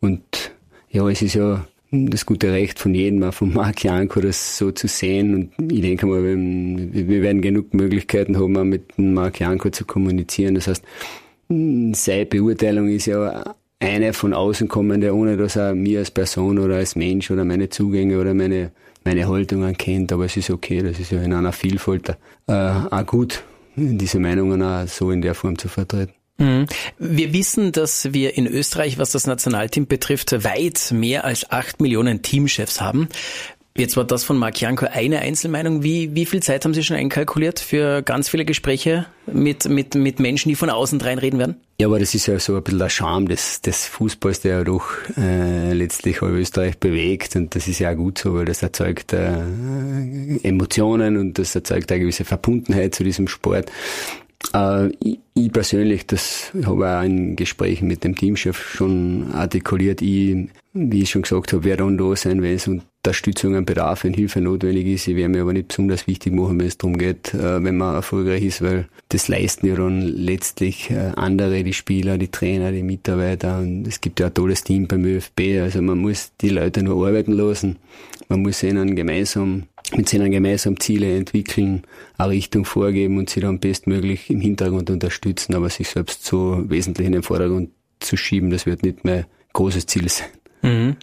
Und 0.00 0.22
ja, 0.88 1.06
es 1.08 1.20
ist 1.20 1.34
ja 1.34 1.66
das 2.10 2.26
gute 2.26 2.52
Recht 2.52 2.78
von 2.78 2.94
jedem, 2.94 3.22
auch 3.22 3.34
von 3.34 3.52
Marc 3.52 3.84
Janko, 3.84 4.20
das 4.20 4.58
so 4.58 4.70
zu 4.70 4.88
sehen. 4.88 5.50
Und 5.58 5.72
ich 5.72 5.80
denke 5.80 6.06
mal, 6.06 6.22
wir 6.22 7.22
werden 7.22 7.42
genug 7.42 7.72
Möglichkeiten 7.74 8.36
haben, 8.36 8.56
auch 8.56 8.64
mit 8.64 8.98
Marc 8.98 9.40
Janko 9.40 9.70
zu 9.70 9.84
kommunizieren. 9.84 10.54
Das 10.54 10.68
heißt, 10.68 10.84
seine 11.48 12.26
Beurteilung 12.26 12.88
ist 12.88 13.06
ja 13.06 13.54
eine 13.80 14.12
von 14.12 14.32
außen 14.32 14.68
kommende, 14.68 15.14
ohne 15.14 15.36
dass 15.36 15.56
er 15.56 15.74
mir 15.74 16.00
als 16.00 16.10
Person 16.10 16.58
oder 16.58 16.76
als 16.76 16.96
Mensch 16.96 17.30
oder 17.30 17.44
meine 17.44 17.68
Zugänge 17.68 18.20
oder 18.20 18.34
meine, 18.34 18.72
meine 19.04 19.28
Haltungen 19.28 19.76
kennt. 19.76 20.12
Aber 20.12 20.24
es 20.24 20.36
ist 20.36 20.50
okay, 20.50 20.82
das 20.82 20.98
ist 20.98 21.10
ja 21.10 21.22
in 21.22 21.32
einer 21.32 21.52
Vielfalt 21.52 22.16
äh, 22.46 22.52
auch 22.52 23.06
gut, 23.06 23.42
diese 23.76 24.18
Meinungen 24.18 24.62
auch 24.62 24.86
so 24.86 25.10
in 25.10 25.22
der 25.22 25.34
Form 25.34 25.58
zu 25.58 25.68
vertreten. 25.68 26.12
Mhm. 26.38 26.66
Wir 26.98 27.32
wissen, 27.32 27.72
dass 27.72 28.12
wir 28.12 28.36
in 28.36 28.46
Österreich, 28.46 28.98
was 28.98 29.12
das 29.12 29.26
Nationalteam 29.26 29.86
betrifft, 29.86 30.44
weit 30.44 30.90
mehr 30.92 31.24
als 31.24 31.50
acht 31.50 31.80
Millionen 31.80 32.22
Teamchefs 32.22 32.80
haben. 32.80 33.08
Jetzt 33.76 33.96
war 33.96 34.04
das 34.04 34.22
von 34.22 34.38
Marc 34.38 34.60
Janko 34.60 34.86
eine 34.86 35.18
Einzelmeinung. 35.18 35.82
Wie, 35.82 36.14
wie 36.14 36.26
viel 36.26 36.40
Zeit 36.40 36.64
haben 36.64 36.74
Sie 36.74 36.84
schon 36.84 36.96
einkalkuliert 36.96 37.58
für 37.58 38.02
ganz 38.02 38.28
viele 38.28 38.44
Gespräche 38.44 39.06
mit, 39.26 39.68
mit, 39.68 39.96
mit 39.96 40.20
Menschen, 40.20 40.48
die 40.48 40.54
von 40.54 40.70
außen 40.70 41.00
reinreden 41.00 41.40
werden? 41.40 41.56
Ja, 41.80 41.88
aber 41.88 41.98
das 41.98 42.14
ist 42.14 42.26
ja 42.26 42.38
so 42.38 42.54
ein 42.54 42.62
bisschen 42.62 42.78
der 42.78 42.88
Charme 42.88 43.26
des, 43.26 43.62
des 43.62 43.86
Fußballs, 43.86 44.42
der 44.42 44.58
ja 44.58 44.64
doch 44.64 44.86
äh, 45.16 45.72
letztlich 45.72 46.22
auch 46.22 46.28
Österreich 46.28 46.78
bewegt. 46.78 47.34
Und 47.34 47.56
das 47.56 47.66
ist 47.66 47.80
ja 47.80 47.90
auch 47.90 47.96
gut 47.96 48.18
so, 48.18 48.34
weil 48.34 48.44
das 48.44 48.62
erzeugt 48.62 49.12
äh, 49.12 49.42
Emotionen 50.44 51.16
und 51.16 51.36
das 51.40 51.52
erzeugt 51.56 51.90
eine 51.90 52.00
gewisse 52.00 52.24
Verbundenheit 52.24 52.94
zu 52.94 53.02
diesem 53.02 53.26
Sport. 53.26 53.72
Äh, 54.52 54.88
ich, 55.00 55.18
ich, 55.34 55.52
persönlich, 55.52 56.06
das 56.06 56.52
habe 56.64 56.98
auch 56.98 57.02
in 57.02 57.36
Gesprächen 57.36 57.88
mit 57.88 58.04
dem 58.04 58.16
Teamchef 58.16 58.74
schon 58.74 59.32
artikuliert, 59.32 60.02
ich, 60.02 60.48
wie 60.72 61.02
ich 61.02 61.10
schon 61.10 61.22
gesagt 61.22 61.52
habe, 61.52 61.64
werde 61.64 61.84
dann 61.84 61.98
da 61.98 62.14
sein, 62.16 62.42
wenn 62.42 62.54
es 62.54 62.68
Unterstützung 62.68 63.64
bedarf, 63.64 64.04
wenn 64.04 64.14
Hilfe 64.14 64.40
notwendig 64.40 64.86
ist. 64.86 65.08
Ich 65.08 65.16
werde 65.16 65.28
mir 65.28 65.42
aber 65.42 65.52
nicht 65.52 65.68
besonders 65.68 66.06
wichtig 66.06 66.32
machen, 66.32 66.58
wenn 66.58 66.66
es 66.66 66.78
darum 66.78 66.96
geht, 66.96 67.34
äh, 67.34 67.62
wenn 67.62 67.76
man 67.76 67.94
erfolgreich 67.94 68.42
ist, 68.42 68.62
weil 68.62 68.88
das 69.10 69.28
leisten 69.28 69.66
ja 69.66 69.76
dann 69.76 70.00
letztlich 70.00 70.90
äh, 70.90 71.12
andere, 71.16 71.62
die 71.64 71.72
Spieler, 71.72 72.18
die 72.18 72.28
Trainer, 72.28 72.72
die 72.72 72.82
Mitarbeiter. 72.82 73.58
Und 73.58 73.86
es 73.86 74.00
gibt 74.00 74.20
ja 74.20 74.26
ein 74.26 74.34
tolles 74.34 74.64
Team 74.64 74.86
beim 74.86 75.04
ÖFB. 75.04 75.60
Also 75.60 75.82
man 75.82 75.98
muss 75.98 76.32
die 76.40 76.48
Leute 76.48 76.82
nur 76.82 77.06
arbeiten 77.06 77.32
lassen. 77.32 77.76
Man 78.28 78.42
muss 78.42 78.62
ihnen 78.62 78.96
gemeinsam 78.96 79.64
mit 79.96 80.12
ihnen 80.12 80.30
gemeinsam 80.30 80.78
Ziele 80.80 81.16
entwickeln, 81.16 81.82
eine 82.18 82.30
Richtung 82.30 82.64
vorgeben 82.64 83.18
und 83.18 83.30
sie 83.30 83.40
dann 83.40 83.58
bestmöglich 83.58 84.30
im 84.30 84.40
Hintergrund 84.40 84.90
unterstützen, 84.90 85.54
aber 85.54 85.70
sich 85.70 85.88
selbst 85.88 86.24
so 86.24 86.62
wesentlich 86.68 87.06
in 87.06 87.12
den 87.12 87.22
Vordergrund 87.22 87.70
zu 88.00 88.16
schieben, 88.16 88.50
das 88.50 88.66
wird 88.66 88.82
nicht 88.82 89.04
mehr 89.04 89.26
großes 89.52 89.86
Ziel 89.86 90.08
sein. 90.08 90.28
Mhm. 90.62 90.96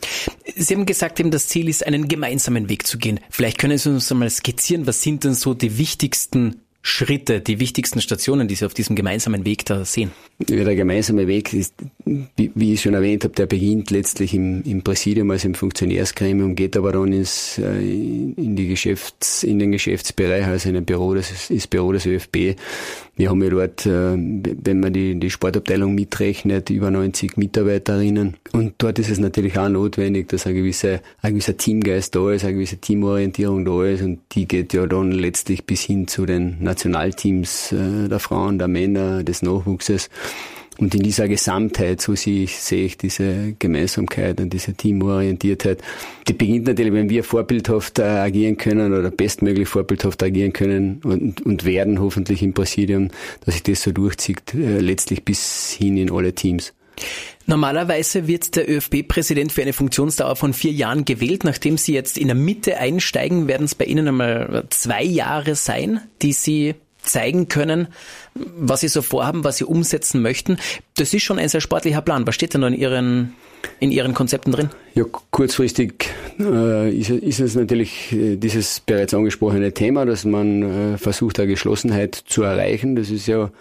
Sie 0.55 0.73
haben 0.73 0.85
gesagt, 0.85 1.19
eben 1.19 1.29
das 1.29 1.47
Ziel 1.47 1.69
ist, 1.69 1.85
einen 1.85 2.07
gemeinsamen 2.07 2.67
Weg 2.67 2.87
zu 2.87 2.97
gehen. 2.97 3.19
Vielleicht 3.29 3.59
können 3.59 3.77
Sie 3.77 3.89
uns 3.89 4.11
einmal 4.11 4.29
skizzieren, 4.29 4.87
was 4.87 5.01
sind 5.03 5.23
denn 5.23 5.35
so 5.35 5.53
die 5.53 5.77
wichtigsten 5.77 6.60
Schritte, 6.83 7.41
die 7.41 7.59
wichtigsten 7.59 8.01
Stationen, 8.01 8.47
die 8.47 8.55
Sie 8.55 8.65
auf 8.65 8.73
diesem 8.73 8.95
gemeinsamen 8.95 9.45
Weg 9.45 9.65
da 9.65 9.85
sehen? 9.85 10.11
Ja, 10.49 10.63
der 10.63 10.75
gemeinsame 10.75 11.27
Weg 11.27 11.53
ist, 11.53 11.75
wie, 12.05 12.73
ich 12.73 12.81
schon 12.81 12.95
erwähnt 12.95 13.23
habe, 13.23 13.35
der 13.35 13.45
beginnt 13.45 13.91
letztlich 13.91 14.33
im, 14.33 14.63
im 14.63 14.81
Präsidium, 14.81 15.29
also 15.29 15.47
im 15.47 15.53
Funktionärsgremium, 15.53 16.55
geht 16.55 16.75
aber 16.75 16.91
dann 16.91 17.13
ins, 17.13 17.59
äh, 17.59 17.79
in 17.79 18.55
die 18.55 18.67
Geschäfts, 18.67 19.43
in 19.43 19.59
den 19.59 19.71
Geschäftsbereich, 19.71 20.45
also 20.45 20.69
in 20.69 20.77
ein 20.77 20.85
Büro, 20.85 21.13
das 21.13 21.51
ist 21.51 21.69
Büro 21.69 21.91
des 21.91 22.07
ÖFB. 22.07 22.55
Wir 23.15 23.29
haben 23.29 23.43
ja 23.43 23.49
dort, 23.49 23.85
äh, 23.85 24.13
wenn 24.17 24.79
man 24.79 24.93
die, 24.93 25.19
die 25.19 25.29
Sportabteilung 25.29 25.93
mitrechnet, 25.93 26.71
über 26.71 26.89
90 26.89 27.37
Mitarbeiterinnen. 27.37 28.37
Und 28.51 28.73
dort 28.79 28.97
ist 28.97 29.11
es 29.11 29.19
natürlich 29.19 29.59
auch 29.59 29.69
notwendig, 29.69 30.29
dass 30.29 30.47
ein 30.47 30.55
gewisser, 30.55 31.01
ein 31.21 31.33
gewisser 31.33 31.55
Teamgeist 31.55 32.15
da 32.15 32.31
ist, 32.31 32.43
eine 32.43 32.55
gewisse 32.55 32.77
Teamorientierung 32.77 33.65
da 33.65 33.83
ist. 33.85 34.01
Und 34.01 34.21
die 34.31 34.47
geht 34.47 34.73
ja 34.73 34.87
dann 34.87 35.11
letztlich 35.11 35.65
bis 35.65 35.81
hin 35.83 36.07
zu 36.07 36.25
den 36.25 36.63
Nationalteams 36.71 37.71
äh, 37.71 38.07
der 38.07 38.19
Frauen, 38.19 38.57
der 38.57 38.67
Männer, 38.67 39.23
des 39.23 39.41
Nachwuchses. 39.41 40.09
Und 40.77 40.95
in 40.95 41.03
dieser 41.03 41.27
Gesamtheit, 41.27 42.01
so 42.01 42.15
sehe 42.15 42.43
ich, 42.43 42.57
sehe 42.57 42.85
ich 42.85 42.97
diese 42.97 43.53
Gemeinsamkeit 43.59 44.39
und 44.39 44.51
diese 44.51 44.73
Teamorientiertheit. 44.73 45.79
Die 46.27 46.33
beginnt 46.33 46.65
natürlich, 46.65 46.93
wenn 46.93 47.09
wir 47.09 47.23
vorbildhaft 47.23 47.99
äh, 47.99 48.03
agieren 48.03 48.57
können 48.57 48.93
oder 48.93 49.11
bestmöglich 49.11 49.67
vorbildhaft 49.67 50.23
agieren 50.23 50.53
können 50.53 51.01
und, 51.03 51.45
und 51.45 51.65
werden 51.65 51.99
hoffentlich 51.99 52.41
im 52.41 52.53
Präsidium, 52.53 53.09
dass 53.45 53.55
sich 53.55 53.63
das 53.63 53.83
so 53.83 53.91
durchzieht, 53.91 54.53
äh, 54.55 54.79
letztlich 54.79 55.23
bis 55.23 55.71
hin 55.71 55.97
in 55.97 56.11
alle 56.11 56.33
Teams. 56.33 56.73
Normalerweise 57.47 58.27
wird 58.27 58.55
der 58.55 58.69
ÖFB-Präsident 58.69 59.51
für 59.51 59.61
eine 59.61 59.73
Funktionsdauer 59.73 60.35
von 60.35 60.53
vier 60.53 60.71
Jahren 60.71 61.05
gewählt. 61.05 61.43
Nachdem 61.43 61.77
Sie 61.77 61.93
jetzt 61.93 62.17
in 62.17 62.27
der 62.27 62.35
Mitte 62.35 62.77
einsteigen, 62.77 63.47
werden 63.47 63.65
es 63.65 63.75
bei 63.75 63.85
Ihnen 63.85 64.07
einmal 64.07 64.65
zwei 64.69 65.03
Jahre 65.03 65.55
sein, 65.55 66.01
die 66.21 66.33
Sie 66.33 66.75
zeigen 67.01 67.47
können, 67.47 67.87
was 68.35 68.81
Sie 68.81 68.87
so 68.87 69.01
vorhaben, 69.01 69.43
was 69.43 69.57
Sie 69.57 69.65
umsetzen 69.65 70.21
möchten. 70.21 70.57
Das 70.95 71.13
ist 71.13 71.23
schon 71.23 71.39
ein 71.39 71.49
sehr 71.49 71.61
sportlicher 71.61 72.01
Plan. 72.01 72.27
Was 72.27 72.35
steht 72.35 72.53
denn 72.53 72.61
da 72.61 72.67
in 72.67 72.75
Ihren 72.75 73.33
in 73.79 73.91
Ihren 73.91 74.13
Konzepten 74.13 74.51
drin? 74.51 74.69
Ja, 74.95 75.03
kurzfristig 75.31 76.09
äh, 76.39 76.91
ist, 76.91 77.09
ist, 77.09 77.39
es 77.39 77.55
natürlich 77.55 78.11
äh, 78.11 78.35
dieses 78.35 78.79
bereits 78.79 79.13
angesprochene 79.13 79.73
Thema, 79.73 80.05
dass 80.05 80.25
man 80.25 80.93
äh, 80.93 80.97
versucht, 80.97 81.39
eine 81.39 81.47
Geschlossenheit 81.47 82.15
zu 82.15 82.43
erreichen. 82.43 82.95
Das 82.95 83.09
ist 83.09 83.27
ja 83.27 83.51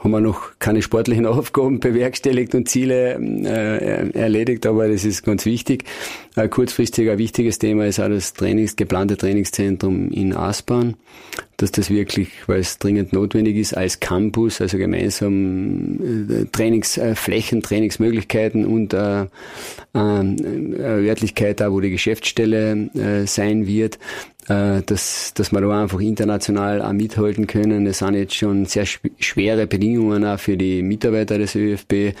haben 0.00 0.10
wir 0.10 0.20
noch 0.20 0.58
keine 0.58 0.82
sportlichen 0.82 1.26
Aufgaben 1.26 1.80
bewerkstelligt 1.80 2.54
und 2.54 2.68
Ziele 2.68 3.14
äh, 3.14 4.10
erledigt, 4.18 4.66
aber 4.66 4.88
das 4.88 5.04
ist 5.04 5.22
ganz 5.22 5.46
wichtig. 5.46 5.84
Äh, 6.36 6.48
kurzfristig 6.48 7.10
ein 7.10 7.18
wichtiges 7.18 7.58
Thema 7.58 7.86
ist 7.86 8.00
auch 8.00 8.08
das 8.08 8.32
Trainings, 8.32 8.76
geplante 8.76 9.16
Trainingszentrum 9.16 10.10
in 10.10 10.34
Aspern, 10.34 10.96
dass 11.60 11.72
das 11.72 11.90
wirklich, 11.90 12.28
weil 12.46 12.60
es 12.60 12.78
dringend 12.78 13.12
notwendig 13.12 13.56
ist, 13.56 13.76
als 13.76 14.00
Campus, 14.00 14.60
also 14.60 14.78
gemeinsam 14.78 16.28
äh, 16.30 16.44
Trainingsflächen, 16.50 17.60
Trainingsmöglichkeiten 17.60 18.64
und 18.64 18.94
äh, 18.94 19.22
äh, 19.22 19.28
Örtlichkeit 19.94 21.60
da, 21.60 21.70
wo 21.70 21.80
die 21.80 21.90
Geschäftsstelle 21.90 22.88
äh, 22.94 23.26
sein 23.26 23.66
wird, 23.66 23.98
äh, 24.48 24.80
dass, 24.86 25.34
dass 25.34 25.52
wir 25.52 25.60
da 25.60 25.82
einfach 25.82 26.00
international 26.00 26.80
auch 26.80 26.92
mithalten 26.92 27.46
können. 27.46 27.86
Es 27.86 27.98
sind 27.98 28.14
jetzt 28.14 28.34
schon 28.34 28.64
sehr 28.64 28.86
schwere 28.86 29.66
Bedingungen 29.66 30.24
auch 30.24 30.40
für 30.40 30.56
die 30.56 30.82
Mitarbeiter 30.82 31.36
des 31.36 31.54
ÖFB. 31.54 32.14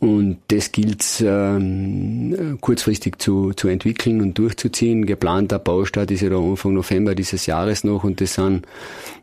Und 0.00 0.38
das 0.48 0.72
gilt 0.72 1.04
ähm, 1.24 2.58
kurzfristig 2.60 3.18
zu, 3.18 3.52
zu 3.52 3.68
entwickeln 3.68 4.20
und 4.20 4.38
durchzuziehen. 4.38 5.06
Geplanter 5.06 5.58
Baustart 5.58 6.10
ist 6.10 6.22
ja 6.22 6.30
da 6.30 6.38
Anfang 6.38 6.74
November 6.74 7.14
dieses 7.14 7.46
Jahres 7.46 7.84
noch 7.84 8.04
und 8.04 8.20
das 8.20 8.34
sind 8.34 8.66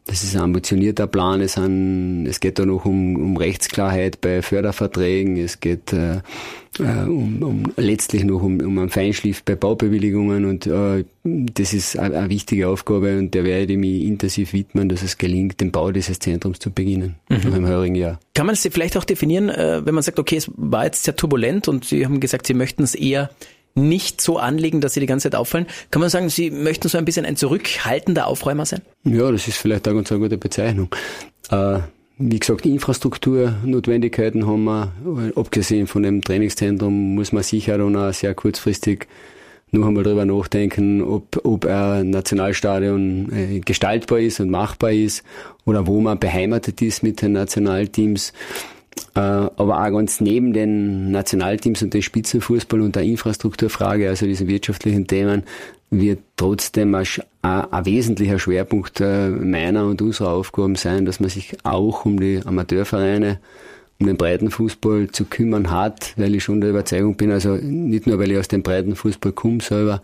das 0.10 0.24
ist 0.24 0.36
ein 0.36 0.42
ambitionierter 0.42 1.06
Plan. 1.06 1.40
Es, 1.40 1.54
sind, 1.54 2.26
es 2.26 2.40
geht 2.40 2.58
da 2.58 2.66
noch 2.66 2.86
um, 2.86 3.16
um 3.16 3.38
Rechtsklarheit 3.38 4.22
bei 4.22 4.42
Förderverträgen. 4.42 5.38
Es 5.38 5.60
geht 5.60 5.94
äh, 5.94 6.22
äh, 6.80 7.04
um, 7.06 7.44
um, 7.44 7.64
letztlich 7.78 8.24
noch 8.24 8.42
um, 8.42 8.60
um 8.60 8.80
einen 8.80 8.90
Feinschliff 8.90 9.44
bei 9.44 9.56
Baubewilligungen. 9.56 10.46
Und 10.46 10.66
äh, 10.66 11.06
das 11.24 11.74
ist 11.74 12.00
eine, 12.00 12.18
eine 12.18 12.30
wichtige 12.30 12.70
Aufgabe 12.70 13.20
und 13.20 13.36
der 13.36 13.44
werde 13.44 13.74
ich 13.74 13.78
mich 13.78 14.04
intensiv 14.04 14.54
widmen, 14.54 14.90
dass 14.90 15.04
es 15.04 15.20
gelingt, 15.20 15.62
den 15.62 15.72
Bau 15.72 15.92
dieses 15.92 16.18
Zentrums 16.18 16.58
zu 16.58 16.72
beginnen 16.72 17.16
mhm. 17.30 17.54
im 17.54 17.68
heurigen 17.68 17.96
Jahr. 17.96 18.20
Kann 18.34 18.48
man 18.48 18.54
es 18.54 18.68
vielleicht 18.72 18.98
auch 18.98 19.06
definieren, 19.06 19.50
äh, 19.50 19.86
wenn 19.86 19.94
man 19.94 20.02
sagt, 20.02 20.18
okay, 20.18 20.38
es 20.38 20.50
war 20.56 20.86
jetzt 20.86 21.04
sehr 21.04 21.16
turbulent 21.16 21.68
und 21.68 21.86
Sie 21.86 22.04
haben 22.04 22.20
gesagt, 22.20 22.48
Sie 22.48 22.56
möchten 22.56 22.82
es 22.82 22.96
eher 22.96 23.30
nicht 23.76 24.22
so 24.22 24.38
anlegen, 24.38 24.82
dass 24.82 24.94
sie 24.94 25.00
die 25.00 25.06
ganze 25.06 25.30
Zeit 25.30 25.40
auffallen. 25.40 25.68
Kann 25.92 26.02
man 26.02 26.10
sagen, 26.10 26.30
Sie 26.30 26.52
möchten 26.52 26.90
so 26.90 26.98
ein 26.98 27.06
bisschen 27.06 27.26
ein 27.26 27.36
zurückhaltender 27.36 28.28
Aufräumer 28.28 28.66
sein? 28.66 28.82
Ja, 29.04 29.32
das 29.32 29.48
ist 29.48 29.58
vielleicht 29.58 29.88
auch 29.88 29.94
ganz 29.94 30.12
eine 30.12 30.22
gute 30.22 30.38
Bezeichnung. 30.38 30.90
Äh, 31.50 31.80
wie 32.18 32.40
gesagt, 32.40 32.66
Infrastrukturnotwendigkeiten 32.66 34.46
haben 34.46 34.66
wir. 34.66 34.92
Abgesehen 35.36 35.88
von 35.88 36.04
dem 36.04 36.22
Trainingszentrum 36.22 37.16
muss 37.16 37.32
man 37.32 37.44
sicher 37.44 37.78
dann 37.78 37.96
auch 37.96 38.14
sehr 38.14 38.34
kurzfristig 38.34 39.08
noch 39.72 39.88
einmal 39.88 40.04
darüber 40.04 40.26
nachdenken, 40.26 41.02
ob, 41.02 41.40
ob 41.46 41.66
ein 41.66 42.10
Nationalstadion 42.10 43.32
äh, 43.32 43.60
gestaltbar 43.60 44.20
ist 44.20 44.40
und 44.40 44.50
machbar 44.50 44.92
ist 44.92 45.24
oder 45.66 45.86
wo 45.88 46.02
man 46.02 46.20
beheimatet 46.20 46.82
ist 46.82 47.04
mit 47.04 47.22
den 47.22 47.34
Nationalteams. 47.34 48.34
Äh, 49.16 49.20
aber 49.20 49.84
auch 49.84 49.92
ganz 49.92 50.22
neben 50.22 50.54
den 50.54 51.12
Nationalteams 51.12 51.82
und 51.82 51.94
dem 51.94 52.02
Spitzenfußball 52.02 52.82
und 52.82 52.96
der 52.96 53.04
Infrastrukturfrage, 53.04 54.10
also 54.10 54.26
diesen 54.26 54.48
wirtschaftlichen 54.48 55.08
Themen, 55.08 55.44
wird 55.90 56.20
trotzdem 56.36 56.94
ein, 56.96 57.06
ein 57.42 57.86
wesentlicher 57.86 58.40
Schwerpunkt 58.40 59.02
äh, 59.02 59.30
meiner 59.30 59.86
und 59.86 60.02
unserer 60.02 60.32
Aufgaben 60.32 60.76
sein, 60.76 61.06
dass 61.06 61.20
man 61.20 61.30
sich 61.30 61.58
auch 61.64 62.06
um 62.06 62.20
die 62.20 62.42
Amateurvereine, 62.46 63.40
um 64.00 64.08
den 64.08 64.18
Breitenfußball 64.18 65.10
zu 65.12 65.26
kümmern 65.26 65.72
hat, 65.72 66.14
weil 66.16 66.36
ich 66.36 66.44
schon 66.44 66.62
der 66.62 66.70
Überzeugung 66.70 67.16
bin, 67.16 67.32
also 67.32 67.56
nicht 67.56 68.08
nur, 68.08 68.20
weil 68.20 68.32
ich 68.32 68.38
aus 68.38 68.48
dem 68.48 68.64
Breitenfußball 68.64 69.32
komme 69.32 69.62
selber, 69.62 70.02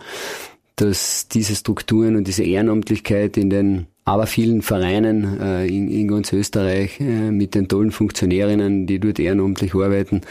dass 0.75 1.27
diese 1.27 1.55
Strukturen 1.55 2.15
und 2.15 2.27
diese 2.27 2.43
Ehrenamtlichkeit 2.43 3.37
in 3.37 3.49
den 3.49 3.87
aber 4.07 4.27
vielen 4.27 4.61
Vereinen 4.61 5.39
äh, 5.39 5.65
in, 5.67 5.89
in, 5.89 6.07
ganz 6.07 6.31
Österreich 6.31 6.99
äh, 6.99 7.31
mit 7.31 7.55
den 7.55 7.67
tollen 7.67 7.91
Funktionärinnen, 7.91 8.85
die 8.85 8.99
dort 8.99 9.19
ehrenamtlich 9.19 9.73
arbeiten, 9.73 10.21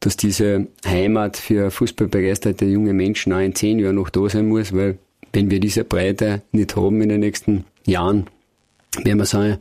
dass 0.00 0.16
diese 0.16 0.68
Heimat 0.86 1.36
für 1.36 1.70
fußballbegeisterte 1.70 2.64
junge 2.64 2.94
Menschen 2.94 3.34
auch 3.34 3.40
in 3.40 3.54
zehn 3.54 3.78
Jahren 3.78 3.96
noch 3.96 4.08
da 4.08 4.26
sein 4.28 4.48
muss, 4.48 4.72
weil 4.72 4.98
wenn 5.34 5.50
wir 5.50 5.60
diese 5.60 5.84
Breite 5.84 6.40
nicht 6.52 6.74
haben 6.76 7.02
in 7.02 7.10
den 7.10 7.20
nächsten 7.20 7.64
Jahren, 7.86 8.26
werden 9.04 9.18
wir 9.18 9.26
sagen, 9.26 9.58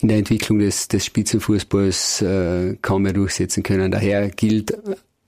in 0.00 0.08
der 0.08 0.18
Entwicklung 0.18 0.58
des, 0.58 0.88
des 0.88 1.06
Spitzenfußballs 1.06 2.22
äh, 2.22 2.76
kaum 2.82 3.02
mehr 3.02 3.12
durchsetzen 3.12 3.62
können. 3.62 3.90
Daher 3.90 4.28
gilt 4.30 4.76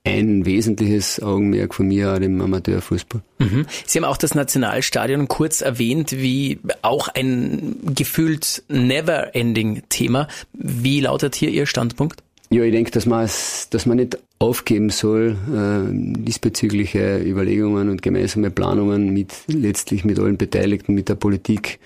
ein 0.09 0.45
wesentliches 0.45 1.21
Augenmerk 1.21 1.73
von 1.73 1.87
mir 1.87 2.09
an 2.09 2.21
dem 2.21 2.41
Amateurfußball. 2.41 3.21
Mhm. 3.39 3.65
Sie 3.85 3.99
haben 3.99 4.05
auch 4.05 4.17
das 4.17 4.35
Nationalstadion 4.35 5.27
kurz 5.27 5.61
erwähnt, 5.61 6.11
wie 6.11 6.59
auch 6.81 7.07
ein 7.07 7.75
gefühlt 7.95 8.63
never-ending 8.67 9.83
Thema. 9.89 10.27
Wie 10.53 11.01
lautet 11.01 11.35
hier 11.35 11.49
Ihr 11.49 11.65
Standpunkt? 11.65 12.23
Ja, 12.51 12.63
ich 12.63 12.71
denke, 12.71 12.91
dass 12.91 13.05
man 13.05 13.29
dass 13.69 13.85
man 13.85 13.97
nicht 13.97 14.17
aufgeben 14.39 14.89
soll, 14.89 15.35
äh, 15.53 15.91
diesbezügliche 15.91 17.19
Überlegungen 17.19 17.89
und 17.89 18.01
gemeinsame 18.01 18.49
Planungen 18.49 19.13
mit 19.13 19.33
letztlich 19.47 20.03
mit 20.03 20.17
allen 20.17 20.37
Beteiligten, 20.37 20.95
mit 20.95 21.09
der 21.09 21.15
Politik 21.15 21.79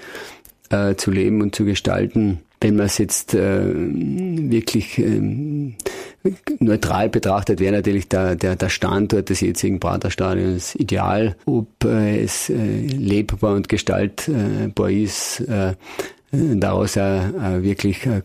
äh, 0.70 0.96
zu 0.96 1.12
leben 1.12 1.42
und 1.42 1.56
zu 1.56 1.66
gestalten. 1.66 2.40
Wenn 2.62 2.78
man 2.78 2.86
es 2.86 2.98
jetzt 2.98 3.34
äh, 3.34 3.74
wirklich 3.74 4.98
ähm, 5.00 5.76
neutral 6.60 7.10
betrachtet, 7.10 7.60
wäre 7.60 7.74
natürlich 7.74 8.08
der, 8.08 8.36
der, 8.36 8.56
der 8.56 8.70
Standort 8.70 9.30
des 9.30 9.42
jetzigen 9.42 9.80
Praterstadions 9.80 10.76
ideal. 10.76 11.36
Ob 11.46 11.68
äh, 11.84 12.24
es 12.24 12.50
äh, 12.50 12.56
lebbar 12.56 13.56
und 13.56 13.70
gestaltbar 13.70 14.90
ist, 14.90 15.42
äh, 15.42 15.74
daraus 16.32 16.96
äh, 16.96 17.62
wirklich 17.62 18.06
äh, 18.06 18.22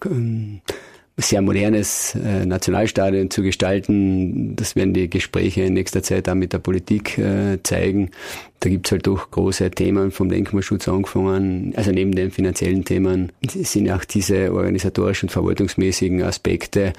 sehr 1.21 1.43
modernes 1.43 2.15
äh, 2.15 2.47
Nationalstadion 2.47 3.31
zu 3.31 3.43
gestalten. 3.43 4.55
Das 4.55 4.77
werden 4.77 4.95
die 4.95 5.11
Gespräche 5.11 5.63
in 5.63 5.75
nächster 5.75 6.03
Zeit 6.03 6.29
auch 6.29 6.35
mit 6.35 6.53
der 6.53 6.59
Politik 6.59 7.19
äh, 7.19 7.59
zeigen. 7.63 8.11
Da 8.61 8.69
gibt's 8.69 8.91
halt 8.91 9.07
doch 9.07 9.31
große 9.31 9.71
Themen 9.71 10.11
vom 10.11 10.29
Denkmalschutz 10.29 10.89
angefangen. 10.89 11.73
Also 11.77 11.93
neben 11.93 12.13
den 12.13 12.31
finanziellen 12.31 12.85
Themen 12.85 13.31
sind 13.49 13.91
auch 13.91 14.05
diese 14.05 14.53
organisatorischen, 14.53 15.29
verwaltungsmäßigen 15.29 16.23
Aspekte 16.23 16.93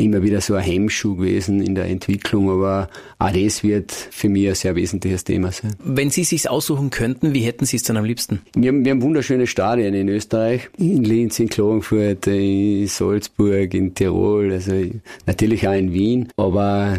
immer 0.00 0.22
wieder 0.22 0.40
so 0.40 0.54
ein 0.54 0.62
Hemmschuh 0.62 1.16
gewesen 1.16 1.60
in 1.60 1.74
der 1.74 1.86
Entwicklung, 1.86 2.50
aber 2.50 2.88
auch 3.18 3.30
das 3.30 3.62
wird 3.62 3.92
für 3.92 4.28
mich 4.28 4.48
ein 4.48 4.54
sehr 4.54 4.74
wesentliches 4.74 5.24
Thema 5.24 5.52
sein. 5.52 5.74
Wenn 5.84 6.10
Sie 6.10 6.24
sich 6.24 6.48
aussuchen 6.48 6.90
könnten, 6.90 7.34
wie 7.34 7.40
hätten 7.40 7.66
Sie 7.66 7.76
es 7.76 7.82
dann 7.82 7.96
am 7.96 8.04
liebsten? 8.04 8.40
Wir 8.54 8.68
haben, 8.68 8.84
wir 8.84 8.92
haben 8.92 9.02
wunderschöne 9.02 9.46
Stadien 9.46 9.94
in 9.94 10.08
Österreich, 10.08 10.70
in 10.78 11.04
Linz, 11.04 11.38
in 11.38 11.48
Klagenfurt, 11.48 12.26
in 12.26 12.86
Salzburg, 12.86 13.72
in 13.74 13.94
Tirol, 13.94 14.52
also 14.52 14.72
natürlich 15.26 15.66
auch 15.68 15.74
in 15.74 15.92
Wien, 15.92 16.28
aber 16.36 16.98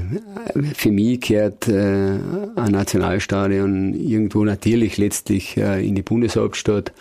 für 0.75 0.91
mich 0.91 1.21
gehört 1.21 1.67
äh, 1.67 2.19
ein 2.55 2.71
Nationalstadion 2.71 3.93
irgendwo 4.01 4.43
natürlich 4.43 4.98
letztlich 4.98 5.58
äh, 5.58 5.86
in 5.86 5.96
die 5.96 6.01
Bundeshauptstadt 6.01 6.91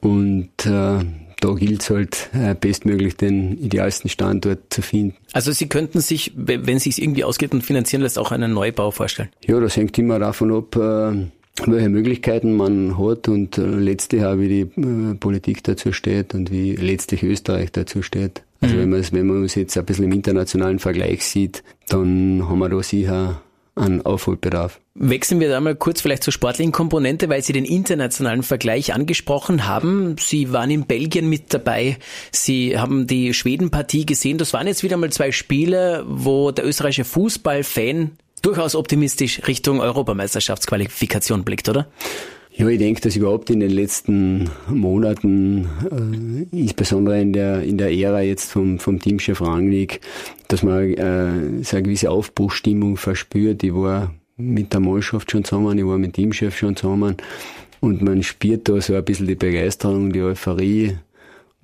und 0.00 0.50
äh, 0.64 1.04
da 1.40 1.52
gilt 1.56 1.82
es 1.82 1.90
halt 1.90 2.30
äh, 2.32 2.54
bestmöglich 2.54 3.16
den 3.16 3.58
idealsten 3.58 4.08
Standort 4.08 4.72
zu 4.72 4.82
finden. 4.82 5.16
Also 5.32 5.52
Sie 5.52 5.68
könnten 5.68 6.00
sich, 6.00 6.32
wenn 6.36 6.76
es 6.76 6.84
sich 6.84 7.02
irgendwie 7.02 7.24
ausgeht 7.24 7.52
und 7.52 7.62
finanzieren 7.62 8.02
lässt, 8.02 8.18
auch 8.18 8.32
einen 8.32 8.52
Neubau 8.52 8.90
vorstellen? 8.90 9.28
Ja, 9.46 9.60
das 9.60 9.76
hängt 9.76 9.98
immer 9.98 10.18
davon 10.18 10.52
ab, 10.52 10.76
welche 11.66 11.88
Möglichkeiten 11.88 12.56
man 12.56 12.98
hat 12.98 13.28
und 13.28 13.58
letztlich 13.58 14.24
auch 14.24 14.38
wie 14.38 14.48
die 14.48 15.14
Politik 15.16 15.62
dazu 15.64 15.92
steht 15.92 16.34
und 16.34 16.50
wie 16.50 16.76
letztlich 16.76 17.22
Österreich 17.22 17.72
dazu 17.72 18.02
steht. 18.02 18.42
Also 18.64 18.76
mhm. 18.76 18.92
wenn, 18.92 19.12
wenn 19.12 19.26
man 19.26 19.42
uns 19.42 19.54
jetzt 19.54 19.76
ein 19.76 19.84
bisschen 19.84 20.06
im 20.06 20.12
internationalen 20.12 20.78
Vergleich 20.78 21.24
sieht, 21.24 21.62
dann 21.88 22.48
haben 22.48 22.58
wir 22.58 22.70
da 22.70 22.82
sicher 22.82 23.42
an 23.74 24.02
Aufholbedarf. 24.02 24.80
Wechseln 24.94 25.40
wir 25.40 25.48
da 25.48 25.60
mal 25.60 25.74
kurz 25.74 26.00
vielleicht 26.00 26.22
zur 26.22 26.32
sportlichen 26.32 26.72
Komponente, 26.72 27.28
weil 27.28 27.42
Sie 27.42 27.52
den 27.52 27.64
internationalen 27.64 28.42
Vergleich 28.42 28.94
angesprochen 28.94 29.66
haben. 29.66 30.16
Sie 30.18 30.52
waren 30.52 30.70
in 30.70 30.86
Belgien 30.86 31.28
mit 31.28 31.52
dabei. 31.52 31.98
Sie 32.30 32.78
haben 32.78 33.06
die 33.06 33.34
Schwedenpartie 33.34 34.06
gesehen. 34.06 34.38
Das 34.38 34.52
waren 34.52 34.66
jetzt 34.66 34.82
wieder 34.82 34.96
mal 34.96 35.10
zwei 35.10 35.32
Spiele, 35.32 36.04
wo 36.06 36.52
der 36.52 36.64
österreichische 36.64 37.04
Fußballfan 37.04 38.12
durchaus 38.42 38.74
optimistisch 38.74 39.42
Richtung 39.46 39.80
Europameisterschaftsqualifikation 39.80 41.44
blickt, 41.44 41.68
oder? 41.68 41.88
Ja, 42.56 42.68
ich 42.68 42.78
denke, 42.78 43.00
dass 43.00 43.16
überhaupt 43.16 43.50
in 43.50 43.58
den 43.58 43.72
letzten 43.72 44.48
Monaten, 44.68 45.68
äh, 45.90 46.56
insbesondere 46.56 47.20
in 47.20 47.32
der, 47.32 47.64
in 47.64 47.78
der 47.78 47.92
Ära 47.92 48.20
jetzt 48.20 48.52
vom, 48.52 48.78
vom 48.78 49.00
Teamchef 49.00 49.40
Rangnick, 49.40 50.00
dass 50.46 50.62
man 50.62 50.94
äh, 50.94 51.64
so 51.64 51.76
eine 51.76 51.82
gewisse 51.82 52.12
Aufbruchstimmung 52.12 52.96
verspürt. 52.96 53.64
Ich 53.64 53.74
war 53.74 54.14
mit 54.36 54.72
der 54.72 54.78
Mannschaft 54.78 55.32
schon 55.32 55.42
zusammen, 55.42 55.78
ich 55.78 55.84
war 55.84 55.98
mit 55.98 56.16
dem 56.16 56.30
Teamchef 56.30 56.56
schon 56.56 56.76
zusammen 56.76 57.16
und 57.80 58.02
man 58.02 58.22
spürt 58.22 58.68
da 58.68 58.80
so 58.80 58.94
ein 58.94 59.04
bisschen 59.04 59.26
die 59.26 59.34
Begeisterung, 59.34 60.12
die 60.12 60.22
Euphorie 60.22 60.96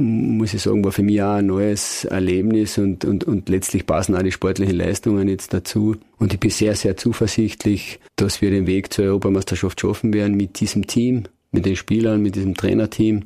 muss 0.01 0.55
ich 0.55 0.63
sagen, 0.63 0.85
war 0.85 0.93
für 0.93 1.03
mich 1.03 1.23
auch 1.23 1.35
ein 1.35 1.47
neues 1.47 2.05
Erlebnis 2.05 2.79
und, 2.79 3.05
und, 3.05 3.25
und 3.25 3.49
letztlich 3.49 3.87
passen 3.87 4.17
auch 4.17 4.23
die 4.23 4.33
sportlichen 4.33 4.77
Leistungen 4.77 5.29
jetzt 5.29 5.53
dazu. 5.53 5.97
Und 6.19 6.33
ich 6.33 6.41
bin 6.41 6.51
sehr, 6.51 6.75
sehr 6.75 6.97
zuversichtlich, 6.97 8.01
dass 8.17 8.41
wir 8.41 8.51
den 8.51 8.67
Weg 8.67 8.93
zur 8.93 9.07
Europameisterschaft 9.07 9.81
schaffen 9.81 10.13
werden 10.13 10.37
mit 10.37 10.61
diesem 10.61 10.87
Team, 10.87 11.25
mit 11.53 11.67
den 11.67 11.77
Spielern, 11.77 12.23
mit 12.23 12.35
diesem 12.35 12.55
Trainerteam. 12.55 13.25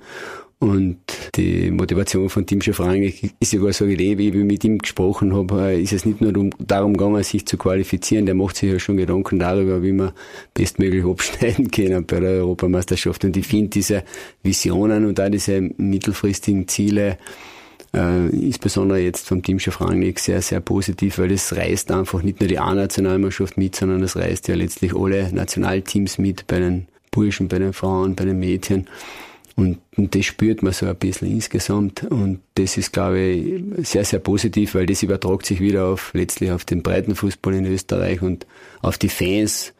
Und 0.58 0.98
die 1.34 1.70
Motivation 1.70 2.28
von 2.28 2.46
Teamchef 2.46 2.80
Rangnick 2.80 3.34
ist 3.40 3.52
ja 3.52 3.60
gar 3.60 3.72
so 3.72 3.84
Idee, 3.84 4.16
wie 4.18 4.28
ich 4.28 4.34
mit 4.34 4.64
ihm 4.64 4.78
gesprochen 4.78 5.34
habe, 5.34 5.60
äh, 5.60 5.82
ist 5.82 5.92
es 5.92 6.04
nicht 6.04 6.20
nur 6.20 6.32
darum 6.58 6.96
gegangen, 6.96 7.22
sich 7.22 7.44
zu 7.44 7.56
qualifizieren, 7.56 8.24
der 8.24 8.34
macht 8.34 8.56
sich 8.56 8.72
ja 8.72 8.78
schon 8.78 8.96
Gedanken 8.96 9.38
darüber, 9.38 9.82
wie 9.82 9.92
man 9.92 10.12
bestmöglich 10.54 11.04
abschneiden 11.04 11.70
können 11.70 12.06
bei 12.06 12.20
der 12.20 12.30
Europameisterschaft. 12.30 13.24
Und 13.24 13.36
ich 13.36 13.46
finde 13.46 13.68
diese 13.70 14.04
Visionen 14.42 15.04
und 15.04 15.20
auch 15.20 15.28
diese 15.28 15.60
mittelfristigen 15.60 16.68
Ziele, 16.68 17.18
äh, 17.92 18.28
insbesondere 18.28 19.00
jetzt 19.00 19.28
vom 19.28 19.42
Teamchef 19.42 19.80
Rangnick 19.80 20.18
sehr, 20.18 20.40
sehr 20.40 20.60
positiv, 20.60 21.18
weil 21.18 21.28
das 21.28 21.54
reißt 21.54 21.90
einfach 21.90 22.22
nicht 22.22 22.40
nur 22.40 22.48
die 22.48 22.58
A-Nationalmannschaft 22.58 23.56
mit, 23.56 23.76
sondern 23.76 24.00
das 24.00 24.16
reißt 24.16 24.48
ja 24.48 24.54
letztlich 24.54 24.94
alle 24.94 25.32
Nationalteams 25.32 26.18
mit 26.18 26.46
bei 26.46 26.58
den 26.58 26.86
Burschen, 27.10 27.48
bei 27.48 27.58
den 27.58 27.72
Frauen, 27.72 28.14
bei 28.14 28.24
den 28.24 28.38
Mädchen. 28.38 28.88
Und, 29.56 29.78
das 29.96 30.24
spürt 30.24 30.62
man 30.62 30.72
so 30.72 30.86
ein 30.86 30.96
bisschen 30.96 31.30
insgesamt. 31.30 32.02
Und 32.04 32.40
das 32.56 32.76
ist, 32.76 32.92
glaube 32.92 33.20
ich, 33.20 33.62
sehr, 33.88 34.04
sehr 34.04 34.18
positiv, 34.18 34.74
weil 34.74 34.86
das 34.86 35.02
übertragt 35.02 35.46
sich 35.46 35.60
wieder 35.60 35.86
auf 35.86 36.12
letztlich 36.12 36.50
auf 36.50 36.64
den 36.64 36.82
Breitenfußball 36.82 37.54
in 37.54 37.66
Österreich 37.66 38.20
und 38.20 38.46
auf 38.82 38.98
die 38.98 39.08
Fans. 39.08 39.72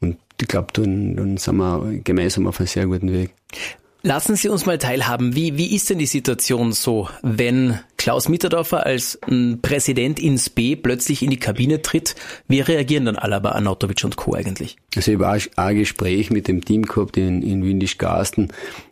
Und 0.00 0.18
ich 0.40 0.48
glaube, 0.48 0.68
dann, 0.74 1.16
dann 1.16 1.36
sind 1.38 1.56
wir 1.56 2.00
gemeinsam 2.04 2.46
auf 2.46 2.60
einem 2.60 2.66
sehr 2.66 2.86
guten 2.86 3.12
Weg. 3.12 3.30
Lassen 4.04 4.34
Sie 4.34 4.48
uns 4.48 4.66
mal 4.66 4.78
teilhaben. 4.78 5.36
Wie, 5.36 5.56
wie 5.56 5.74
ist 5.74 5.88
denn 5.88 5.98
die 5.98 6.06
Situation 6.06 6.72
so, 6.72 7.08
wenn 7.22 7.78
Klaus 7.98 8.28
Mitterdorfer 8.28 8.84
als 8.84 9.20
Präsident 9.62 10.18
ins 10.18 10.50
B 10.50 10.74
plötzlich 10.74 11.22
in 11.22 11.30
die 11.30 11.38
Kabine 11.38 11.82
tritt? 11.82 12.16
Wie 12.48 12.60
reagieren 12.60 13.04
dann 13.04 13.16
Alaba, 13.16 13.50
Anautovic 13.50 14.02
und 14.02 14.16
Co. 14.16 14.34
eigentlich? 14.34 14.76
Also 14.96 15.12
ich 15.12 15.18
habe 15.20 15.30
auch 15.30 15.56
ein 15.56 15.76
Gespräch 15.76 16.30
mit 16.30 16.48
dem 16.48 16.64
Team 16.64 16.82
gehabt 16.82 17.16
in, 17.16 17.42
in 17.42 17.64
Windisch-Garsten 17.64 18.48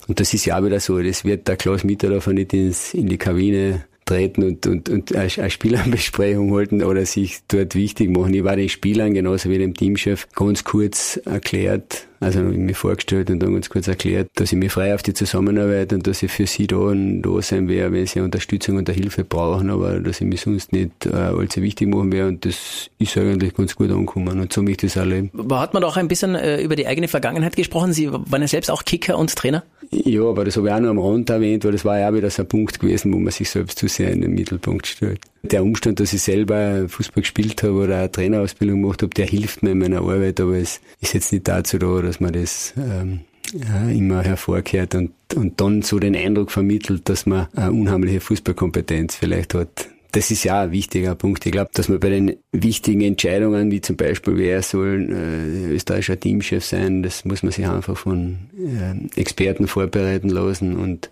und 0.06 0.20
das 0.20 0.32
ist 0.32 0.44
ja 0.44 0.58
auch 0.58 0.64
wieder 0.64 0.78
so, 0.78 1.00
das 1.02 1.24
wird 1.24 1.48
der 1.48 1.56
Klaus 1.56 1.82
Mitterdorfer 1.82 2.32
nicht 2.32 2.52
ins, 2.52 2.94
in 2.94 3.08
die 3.08 3.18
Kabine 3.18 3.84
treten 4.10 4.42
und, 4.42 4.66
und, 4.66 4.88
und 4.88 5.14
eine 5.14 5.50
Spielerbesprechung 5.50 6.52
halten 6.52 6.82
oder 6.82 7.06
sich 7.06 7.38
dort 7.46 7.74
wichtig 7.74 8.10
machen. 8.10 8.34
Ich 8.34 8.42
war 8.42 8.56
den 8.56 8.68
Spielern 8.68 9.14
genauso 9.14 9.48
wie 9.50 9.58
dem 9.58 9.74
Teamchef 9.74 10.26
ganz 10.34 10.64
kurz 10.64 11.20
erklärt, 11.24 12.08
also 12.18 12.40
mir 12.40 12.74
vorgestellt 12.74 13.30
und 13.30 13.40
dann 13.40 13.54
ganz 13.54 13.70
kurz 13.70 13.86
erklärt, 13.86 14.28
dass 14.34 14.52
ich 14.52 14.58
mich 14.58 14.72
frei 14.72 14.94
auf 14.94 15.02
die 15.02 15.14
Zusammenarbeit 15.14 15.92
und 15.92 16.06
dass 16.06 16.22
ich 16.22 16.30
für 16.32 16.46
sie 16.46 16.66
da, 16.66 16.76
und 16.76 17.22
da 17.22 17.40
sein 17.40 17.68
werde, 17.68 17.94
wenn 17.94 18.06
sie 18.06 18.20
Unterstützung 18.20 18.78
und 18.78 18.88
Hilfe 18.90 19.24
brauchen, 19.24 19.70
aber 19.70 20.00
dass 20.00 20.20
ich 20.20 20.26
mich 20.26 20.40
sonst 20.40 20.72
nicht 20.72 21.06
äh, 21.06 21.10
allzu 21.10 21.62
wichtig 21.62 21.88
machen 21.88 22.10
werde 22.12 22.28
und 22.28 22.44
das 22.44 22.90
ist 22.98 23.16
eigentlich 23.16 23.54
ganz 23.54 23.76
gut 23.76 23.90
angekommen 23.90 24.40
und 24.40 24.52
so 24.52 24.62
möchte 24.62 24.86
ich 24.86 24.92
das. 24.92 25.06
Aber 25.38 25.60
hat 25.60 25.72
man 25.72 25.84
auch 25.84 25.96
ein 25.96 26.08
bisschen 26.08 26.34
äh, 26.34 26.60
über 26.60 26.74
die 26.74 26.86
eigene 26.88 27.06
Vergangenheit 27.06 27.54
gesprochen? 27.54 27.92
Sie 27.92 28.12
waren 28.12 28.42
ja 28.42 28.48
selbst 28.48 28.70
auch 28.70 28.84
Kicker 28.84 29.16
und 29.16 29.34
Trainer? 29.36 29.62
Ja, 29.92 30.22
aber 30.22 30.44
das 30.44 30.56
habe 30.56 30.68
ich 30.68 30.72
auch 30.72 30.80
noch 30.80 30.90
am 30.90 30.98
Rand 30.98 31.30
erwähnt, 31.30 31.64
weil 31.64 31.72
das 31.72 31.84
war 31.84 31.98
ja 31.98 32.10
auch 32.10 32.14
wieder 32.14 32.30
so 32.30 32.42
ein 32.42 32.48
Punkt 32.48 32.78
gewesen, 32.78 33.12
wo 33.12 33.18
man 33.18 33.32
sich 33.32 33.50
selbst 33.50 33.78
zu 33.78 33.88
sehr 33.88 34.12
in 34.12 34.20
den 34.20 34.34
Mittelpunkt 34.34 34.86
stellt. 34.86 35.20
Der 35.42 35.64
Umstand, 35.64 35.98
dass 35.98 36.12
ich 36.12 36.22
selber 36.22 36.88
Fußball 36.88 37.22
gespielt 37.22 37.62
habe 37.64 37.72
oder 37.72 37.98
eine 37.98 38.12
Trainerausbildung 38.12 38.82
gemacht 38.82 39.02
habe, 39.02 39.12
der 39.14 39.26
hilft 39.26 39.64
mir 39.64 39.72
in 39.72 39.78
meiner 39.78 39.98
Arbeit, 39.98 40.40
aber 40.40 40.56
es 40.56 40.80
ist 41.00 41.14
jetzt 41.14 41.32
nicht 41.32 41.48
dazu 41.48 41.78
da, 41.78 42.02
dass 42.02 42.20
man 42.20 42.32
das 42.32 42.72
ähm, 42.76 43.20
ja, 43.52 43.88
immer 43.90 44.22
hervorkehrt 44.22 44.94
und, 44.94 45.10
und 45.34 45.60
dann 45.60 45.82
so 45.82 45.98
den 45.98 46.14
Eindruck 46.14 46.52
vermittelt, 46.52 47.08
dass 47.08 47.26
man 47.26 47.48
eine 47.56 47.72
unheimliche 47.72 48.20
Fußballkompetenz 48.20 49.16
vielleicht 49.16 49.54
hat. 49.54 49.88
Das 50.12 50.30
ist 50.30 50.44
ja 50.44 50.62
ein 50.62 50.72
wichtiger 50.72 51.14
Punkt. 51.14 51.46
Ich 51.46 51.52
glaube, 51.52 51.70
dass 51.72 51.88
man 51.88 52.00
bei 52.00 52.10
den 52.10 52.36
wichtigen 52.52 53.02
Entscheidungen, 53.02 53.70
wie 53.70 53.80
zum 53.80 53.96
Beispiel, 53.96 54.36
wer 54.36 54.62
soll 54.62 55.08
äh, 55.10 55.72
österreichischer 55.72 56.18
Teamchef 56.18 56.64
sein, 56.64 57.02
das 57.02 57.24
muss 57.24 57.42
man 57.42 57.52
sich 57.52 57.66
einfach 57.66 57.96
von 57.96 58.38
äh, 58.58 59.20
Experten 59.20 59.68
vorbereiten 59.68 60.28
lassen 60.28 60.76
und 60.76 61.10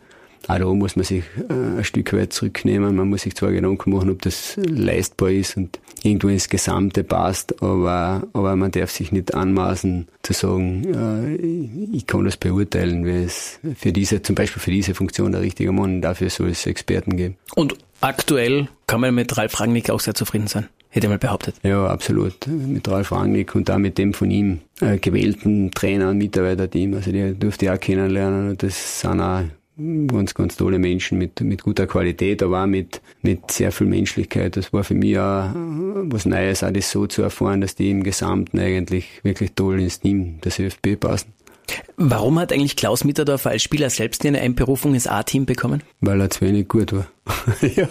auch 0.48 0.58
da 0.58 0.64
muss 0.66 0.96
man 0.96 1.04
sich 1.04 1.24
äh, 1.50 1.78
ein 1.78 1.84
Stück 1.84 2.12
weit 2.14 2.32
zurücknehmen. 2.32 2.96
Man 2.96 3.08
muss 3.08 3.22
sich 3.22 3.36
zwar 3.36 3.52
Gedanken 3.52 3.90
machen, 3.90 4.10
ob 4.10 4.22
das 4.22 4.56
leistbar 4.56 5.30
ist 5.30 5.56
und 5.56 5.78
irgendwo 6.02 6.28
ins 6.28 6.48
Gesamte 6.48 7.04
passt, 7.04 7.62
aber, 7.62 8.26
aber 8.32 8.56
man 8.56 8.70
darf 8.70 8.90
sich 8.90 9.12
nicht 9.12 9.34
anmaßen 9.34 10.08
zu 10.22 10.32
sagen, 10.32 10.84
äh, 10.94 11.96
ich 11.96 12.06
kann 12.06 12.24
das 12.24 12.38
beurteilen, 12.38 13.04
weil 13.04 13.24
es 13.24 13.58
für 13.76 13.92
diese, 13.92 14.22
zum 14.22 14.36
Beispiel 14.36 14.62
für 14.62 14.70
diese 14.70 14.94
Funktion 14.94 15.32
der 15.32 15.42
richtige 15.42 15.70
Mann, 15.72 16.00
dafür 16.00 16.30
soll 16.30 16.48
es 16.48 16.64
Experten 16.66 17.16
geben. 17.16 17.36
Und 17.54 17.76
aktuell 18.00 18.68
kann 18.88 19.00
man 19.00 19.14
mit 19.14 19.36
Ralf 19.38 19.60
Rangnick 19.60 19.90
auch 19.90 20.00
sehr 20.00 20.14
zufrieden 20.14 20.48
sein 20.48 20.68
hätte 20.90 21.06
ich 21.06 21.10
mal 21.10 21.18
behauptet. 21.18 21.54
Ja, 21.62 21.86
absolut. 21.86 22.46
Mit 22.46 22.88
Ralf 22.88 23.12
Rangnick 23.12 23.54
und 23.54 23.70
auch 23.70 23.78
mit 23.78 23.98
dem 23.98 24.14
von 24.14 24.30
ihm 24.30 24.60
äh, 24.80 24.98
gewählten 24.98 25.70
Trainer 25.70 26.10
und 26.10 26.18
Mitarbeiterteam. 26.18 26.94
Also 26.94 27.12
die 27.12 27.38
durfte 27.38 27.66
ich 27.66 27.70
auch 27.70 27.80
kennenlernen 27.80 28.56
das 28.58 29.00
sind 29.00 29.20
auch 29.20 29.42
ganz, 30.08 30.34
ganz 30.34 30.56
tolle 30.56 30.78
Menschen 30.78 31.18
mit, 31.18 31.40
mit 31.40 31.62
guter 31.62 31.86
Qualität, 31.86 32.42
aber 32.42 32.64
auch 32.64 32.66
mit, 32.66 33.00
mit 33.22 33.50
sehr 33.52 33.70
viel 33.70 33.86
Menschlichkeit. 33.86 34.56
Das 34.56 34.72
war 34.72 34.82
für 34.82 34.94
mich 34.94 35.16
auch 35.18 35.50
was 35.54 36.26
Neues, 36.26 36.64
auch 36.64 36.72
das 36.72 36.90
so 36.90 37.06
zu 37.06 37.22
erfahren, 37.22 37.60
dass 37.60 37.76
die 37.76 37.90
im 37.90 38.02
Gesamten 38.02 38.58
eigentlich 38.58 39.20
wirklich 39.22 39.52
toll 39.52 39.78
ins 39.78 40.00
Team 40.00 40.40
des 40.40 40.58
ÖFB 40.58 40.98
passen. 40.98 41.32
Warum 41.96 42.38
hat 42.38 42.52
eigentlich 42.52 42.76
Klaus 42.76 43.04
Mitterdorfer 43.04 43.50
als 43.50 43.62
Spieler 43.62 43.90
selbst 43.90 44.24
eine 44.24 44.40
Einberufung 44.40 44.94
ins 44.94 45.06
A-Team 45.06 45.46
bekommen? 45.46 45.82
Weil 46.00 46.20
er 46.20 46.30
zu 46.30 46.42
wenig 46.42 46.68
gut 46.68 46.92
war. 46.92 47.06
ja. 47.76 47.88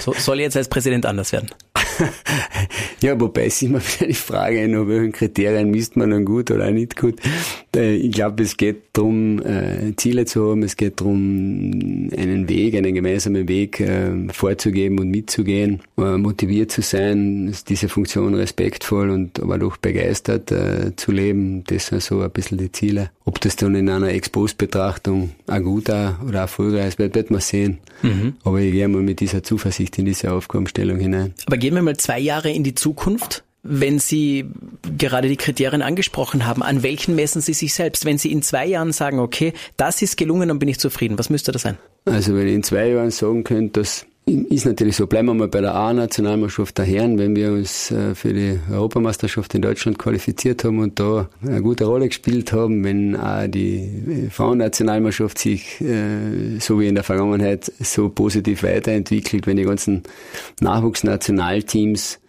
so, 0.00 0.12
soll 0.12 0.40
jetzt 0.40 0.56
als 0.56 0.68
Präsident 0.68 1.06
anders 1.06 1.32
werden? 1.32 1.50
Ja, 3.00 3.18
wobei 3.20 3.46
es 3.46 3.62
immer 3.62 3.80
wieder 3.98 4.08
die 4.08 4.14
Frage, 4.14 4.66
nach 4.68 4.86
welchen 4.86 5.12
Kriterien 5.12 5.70
misst 5.70 5.96
man 5.96 6.10
dann 6.10 6.24
gut 6.24 6.50
oder 6.50 6.70
nicht 6.70 6.96
gut. 6.96 7.20
Äh, 7.76 7.96
ich 7.96 8.12
glaube, 8.12 8.42
es 8.42 8.56
geht 8.56 8.82
darum, 8.92 9.40
äh, 9.44 9.94
Ziele 9.96 10.24
zu 10.24 10.50
haben, 10.50 10.62
es 10.62 10.76
geht 10.76 11.00
darum, 11.00 12.10
einen 12.16 12.48
Weg, 12.48 12.74
einen 12.74 12.94
gemeinsamen 12.94 13.48
Weg 13.48 13.80
äh, 13.80 14.10
vorzugeben 14.32 14.98
und 14.98 15.10
mitzugehen, 15.10 15.80
motiviert 15.96 16.72
zu 16.72 16.82
sein, 16.82 17.54
diese 17.68 17.88
Funktion 17.88 18.34
respektvoll 18.34 19.10
und 19.10 19.40
aber 19.40 19.58
doch 19.58 19.76
begeistert 19.76 20.52
zu 20.96 21.12
leben. 21.12 21.64
Das 21.66 21.86
sind 21.86 22.02
so 22.02 22.20
ein 22.20 22.30
bisschen 22.30 22.58
die 22.58 22.72
Ziele. 22.72 23.10
Ob 23.24 23.40
das 23.40 23.56
dann 23.56 23.74
in 23.74 23.88
einer 23.88 24.08
Ex-Post-Betrachtung 24.08 25.32
ein 25.46 25.62
guter 25.62 26.20
oder 26.26 26.40
erfolgreich 26.40 26.98
wird, 26.98 27.14
wird 27.14 27.30
man 27.30 27.40
sehen. 27.40 27.78
Mhm. 28.02 28.34
Aber 28.44 28.60
ich 28.60 28.72
gehe 28.72 28.86
mal 28.88 29.02
mit 29.02 29.20
dieser 29.20 29.42
Zuversicht 29.42 29.98
in 29.98 30.04
diese 30.04 30.32
Aufgabenstellung 30.32 30.98
hinein. 30.98 31.34
Aber 31.46 31.56
gehen 31.56 31.74
wir 31.74 31.82
mal 31.86 31.96
zwei 31.96 32.18
Jahre 32.18 32.50
in 32.50 32.62
die 32.62 32.74
Zukunft. 32.74 33.44
Wenn 33.68 33.98
Sie 33.98 34.44
gerade 34.96 35.28
die 35.28 35.36
Kriterien 35.36 35.82
angesprochen 35.82 36.46
haben, 36.46 36.62
an 36.62 36.84
welchen 36.84 37.16
messen 37.16 37.40
Sie 37.40 37.52
sich 37.52 37.74
selbst? 37.74 38.04
Wenn 38.04 38.16
Sie 38.16 38.30
in 38.30 38.42
zwei 38.42 38.64
Jahren 38.66 38.92
sagen, 38.92 39.18
okay, 39.18 39.54
das 39.76 40.02
ist 40.02 40.16
gelungen, 40.16 40.48
dann 40.48 40.60
bin 40.60 40.68
ich 40.68 40.78
zufrieden. 40.78 41.18
Was 41.18 41.30
müsste 41.30 41.50
das 41.50 41.62
sein? 41.62 41.76
Also 42.04 42.36
wenn 42.36 42.46
ich 42.46 42.54
in 42.54 42.62
zwei 42.62 42.90
Jahren 42.90 43.10
sagen 43.10 43.42
könnte, 43.42 43.80
dass 43.80 44.06
ist 44.26 44.66
natürlich 44.66 44.96
so. 44.96 45.06
Bleiben 45.06 45.28
wir 45.28 45.34
mal 45.34 45.48
bei 45.48 45.60
der 45.60 45.74
A-Nationalmannschaft 45.74 46.76
der 46.78 46.84
Herren, 46.84 47.16
wenn 47.16 47.36
wir 47.36 47.52
uns 47.52 47.92
äh, 47.92 48.14
für 48.16 48.32
die 48.32 48.58
Europameisterschaft 48.70 49.54
in 49.54 49.62
Deutschland 49.62 49.98
qualifiziert 49.98 50.64
haben 50.64 50.80
und 50.80 50.98
da 50.98 51.28
eine 51.42 51.62
gute 51.62 51.84
Rolle 51.84 52.08
gespielt 52.08 52.52
haben, 52.52 52.82
wenn 52.82 53.14
auch 53.14 53.46
die 53.46 53.76
äh, 53.76 54.30
Frauennationalmannschaft 54.30 55.38
sich 55.38 55.80
äh, 55.80 56.58
so 56.58 56.80
wie 56.80 56.88
in 56.88 56.96
der 56.96 57.04
Vergangenheit 57.04 57.70
so 57.78 58.08
positiv 58.08 58.64
weiterentwickelt, 58.64 59.46
wenn 59.46 59.58
die 59.58 59.64
ganzen 59.64 60.02
Nachwuchsnationalteams 60.60 62.20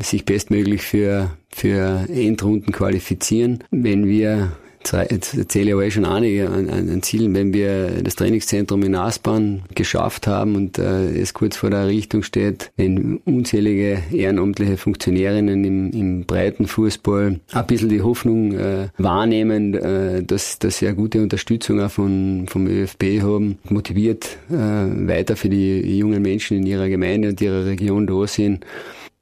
sich 0.00 0.24
bestmöglich 0.24 0.80
für, 0.80 1.32
für 1.50 2.06
Endrunden 2.08 2.72
qualifizieren, 2.72 3.62
wenn 3.70 4.06
wir 4.06 4.52
jetzt 4.92 5.36
erzähle 5.36 5.66
ich 5.66 5.72
aber 5.72 5.84
eh 5.84 5.90
schon 5.90 6.04
einige 6.04 6.48
an, 6.48 6.68
an 6.68 7.02
Zielen, 7.02 7.34
wenn 7.34 7.52
wir 7.52 8.02
das 8.02 8.16
Trainingszentrum 8.16 8.82
in 8.82 8.94
Aspern 8.94 9.62
geschafft 9.74 10.26
haben 10.26 10.56
und 10.56 10.78
äh, 10.78 11.18
es 11.18 11.34
kurz 11.34 11.56
vor 11.56 11.70
der 11.70 11.80
Errichtung 11.80 12.22
steht, 12.22 12.70
wenn 12.76 13.18
unzählige 13.18 14.02
ehrenamtliche 14.12 14.76
Funktionärinnen 14.76 15.64
im, 15.64 15.90
im 15.92 16.24
breiten 16.24 16.66
Fußball 16.66 17.40
ein 17.52 17.66
bisschen 17.66 17.88
die 17.88 18.02
Hoffnung 18.02 18.52
äh, 18.52 18.88
wahrnehmen, 18.98 19.74
äh, 19.74 20.22
dass, 20.22 20.58
dass 20.58 20.78
sie 20.78 20.86
eine 20.86 20.96
gute 20.96 21.22
Unterstützung 21.22 21.80
auch 21.80 21.90
von, 21.90 22.46
vom 22.48 22.66
ÖFB 22.66 23.22
haben, 23.22 23.58
motiviert 23.68 24.38
äh, 24.50 24.54
weiter 24.54 25.36
für 25.36 25.48
die 25.48 25.98
jungen 25.98 26.22
Menschen 26.22 26.58
in 26.58 26.66
ihrer 26.66 26.88
Gemeinde 26.88 27.28
und 27.30 27.40
ihrer 27.40 27.66
Region 27.66 28.06
da 28.06 28.26
sind 28.26 28.64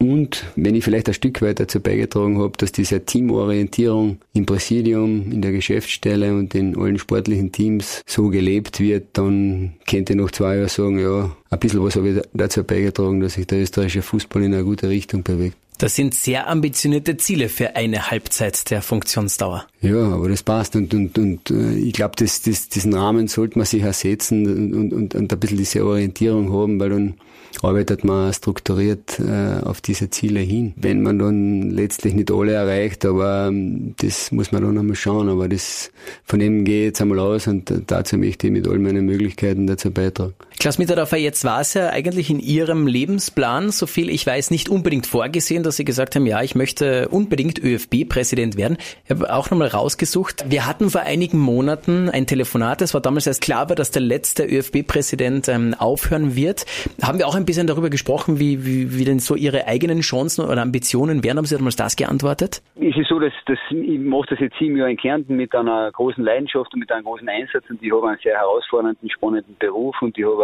und 0.02 0.46
wenn 0.56 0.74
ich 0.74 0.82
vielleicht 0.82 1.06
ein 1.06 1.14
Stück 1.14 1.42
weit 1.42 1.60
dazu 1.60 1.78
beigetragen 1.78 2.38
habe, 2.38 2.54
dass 2.58 2.72
diese 2.72 3.04
Teamorientierung 3.04 4.18
im 4.34 4.46
Präsidium, 4.46 5.30
in 5.30 5.42
der 5.42 5.52
Geschäftsstelle 5.52 6.34
und 6.34 6.56
in 6.56 6.76
allen 6.76 6.98
sportlichen 6.98 7.52
Teams 7.52 8.02
so 8.04 8.28
gelebt 8.28 8.80
wird, 8.80 9.10
dann 9.12 9.74
könnte 9.88 10.14
ich 10.14 10.18
nach 10.18 10.32
zwei 10.32 10.56
Jahren 10.56 10.68
sagen, 10.68 10.98
ja, 10.98 11.30
ein 11.50 11.58
bisschen 11.60 11.84
was 11.84 11.94
habe 11.94 12.08
ich 12.08 12.20
dazu 12.34 12.64
beigetragen, 12.64 13.20
dass 13.20 13.34
sich 13.34 13.46
der 13.46 13.60
österreichische 13.60 14.02
Fußball 14.02 14.42
in 14.42 14.54
eine 14.54 14.64
gute 14.64 14.88
Richtung 14.88 15.22
bewegt. 15.22 15.56
Das 15.78 15.94
sind 15.94 16.14
sehr 16.14 16.48
ambitionierte 16.48 17.16
Ziele 17.16 17.48
für 17.48 17.76
eine 17.76 18.10
Halbzeit 18.10 18.72
der 18.72 18.82
Funktionsdauer. 18.82 19.66
Ja, 19.82 20.14
aber 20.14 20.28
das 20.28 20.42
passt 20.42 20.74
und, 20.74 20.92
und, 20.94 21.16
und 21.16 21.50
äh, 21.50 21.74
ich 21.74 21.92
glaube, 21.92 22.14
das, 22.16 22.42
das, 22.42 22.68
diesen 22.68 22.92
Rahmen 22.94 23.28
sollte 23.28 23.56
man 23.56 23.66
sich 23.66 23.82
ersetzen 23.82 24.74
und, 24.74 24.92
und, 24.92 25.14
und 25.14 25.32
ein 25.32 25.38
bisschen 25.38 25.58
diese 25.58 25.84
Orientierung 25.84 26.52
haben, 26.52 26.80
weil 26.80 26.90
dann 26.90 27.14
arbeitet 27.60 28.04
man 28.04 28.32
strukturiert 28.32 29.20
äh, 29.20 29.60
auf 29.62 29.80
diese 29.80 30.10
Ziele 30.10 30.40
hin. 30.40 30.72
Wenn 30.76 31.02
man 31.02 31.18
dann 31.18 31.70
letztlich 31.70 32.14
nicht 32.14 32.30
alle 32.30 32.52
erreicht, 32.52 33.04
aber 33.04 33.48
ähm, 33.48 33.94
das 33.98 34.32
muss 34.32 34.52
man 34.52 34.62
dann 34.62 34.78
einmal 34.78 34.96
schauen. 34.96 35.28
Aber 35.28 35.48
das 35.48 35.90
von 36.24 36.38
dem 36.38 36.64
gehe 36.64 36.80
ich 36.80 36.86
jetzt 36.86 37.02
einmal 37.02 37.18
aus 37.18 37.46
und 37.46 37.72
dazu 37.86 38.16
möchte 38.16 38.46
ich 38.46 38.52
mit 38.52 38.66
all 38.66 38.78
meinen 38.78 39.06
Möglichkeiten 39.06 39.66
dazu 39.66 39.90
beitragen. 39.90 40.34
Klaus 40.58 40.78
Mitterdorfer, 40.78 41.16
jetzt 41.16 41.44
war 41.44 41.60
es 41.60 41.74
ja 41.74 41.90
eigentlich 41.90 42.30
in 42.30 42.38
Ihrem 42.40 42.86
Lebensplan, 42.86 43.70
so 43.70 43.86
viel 43.86 44.10
ich 44.10 44.26
weiß, 44.26 44.50
nicht 44.50 44.68
unbedingt 44.68 45.06
vorgesehen, 45.06 45.62
dass 45.62 45.76
Sie 45.76 45.84
gesagt 45.84 46.14
haben, 46.16 46.26
ja, 46.26 46.42
ich 46.42 46.54
möchte 46.54 47.08
unbedingt 47.08 47.58
ÖFB-Präsident 47.58 48.56
werden. 48.56 48.76
Ich 49.04 49.10
habe 49.10 49.32
auch 49.32 49.50
nochmal 49.50 49.68
rausgesucht. 49.68 50.44
Wir 50.48 50.66
hatten 50.66 50.90
vor 50.90 51.02
einigen 51.02 51.38
Monaten 51.38 52.08
ein 52.08 52.26
Telefonat, 52.26 52.82
es 52.82 52.94
war 52.94 53.00
damals 53.00 53.26
erst 53.26 53.42
klar 53.42 53.68
war, 53.68 53.76
dass 53.76 53.90
der 53.90 54.02
letzte 54.02 54.44
ÖFB-Präsident 54.44 55.48
ähm, 55.48 55.74
aufhören 55.78 56.36
wird. 56.36 56.64
Haben 57.02 57.18
wir 57.18 57.26
auch 57.26 57.34
ein 57.34 57.44
bisschen 57.44 57.66
darüber 57.66 57.90
gesprochen, 57.90 58.38
wie, 58.38 58.64
wie, 58.64 58.98
wie 58.98 59.04
denn 59.04 59.18
so 59.18 59.34
Ihre 59.34 59.66
eigenen 59.66 60.00
Chancen 60.00 60.44
oder 60.44 60.62
Ambitionen 60.62 61.24
wären? 61.24 61.38
Haben 61.38 61.46
Sie 61.46 61.56
damals 61.56 61.76
das 61.76 61.96
geantwortet? 61.96 62.62
Es 62.76 62.96
ist 62.96 63.08
so, 63.08 63.18
dass, 63.18 63.32
dass 63.46 63.58
ich 63.70 63.98
mache 63.98 64.26
das 64.30 64.40
jetzt 64.40 64.56
sieben 64.58 64.76
Jahre 64.76 64.90
in 64.90 64.96
Kärnten 64.96 65.36
mit 65.36 65.54
einer 65.54 65.90
großen 65.92 66.22
Leidenschaft 66.22 66.72
und 66.72 66.80
mit 66.80 66.90
einem 66.92 67.04
großen 67.04 67.28
Einsatz 67.28 67.64
und 67.68 67.82
ich 67.82 67.92
habe 67.92 68.08
einen 68.08 68.18
sehr 68.22 68.36
herausfordernden, 68.36 69.10
spannenden 69.10 69.56
Beruf 69.58 69.96
und 70.02 70.16
ich 70.18 70.24
habe 70.24 70.41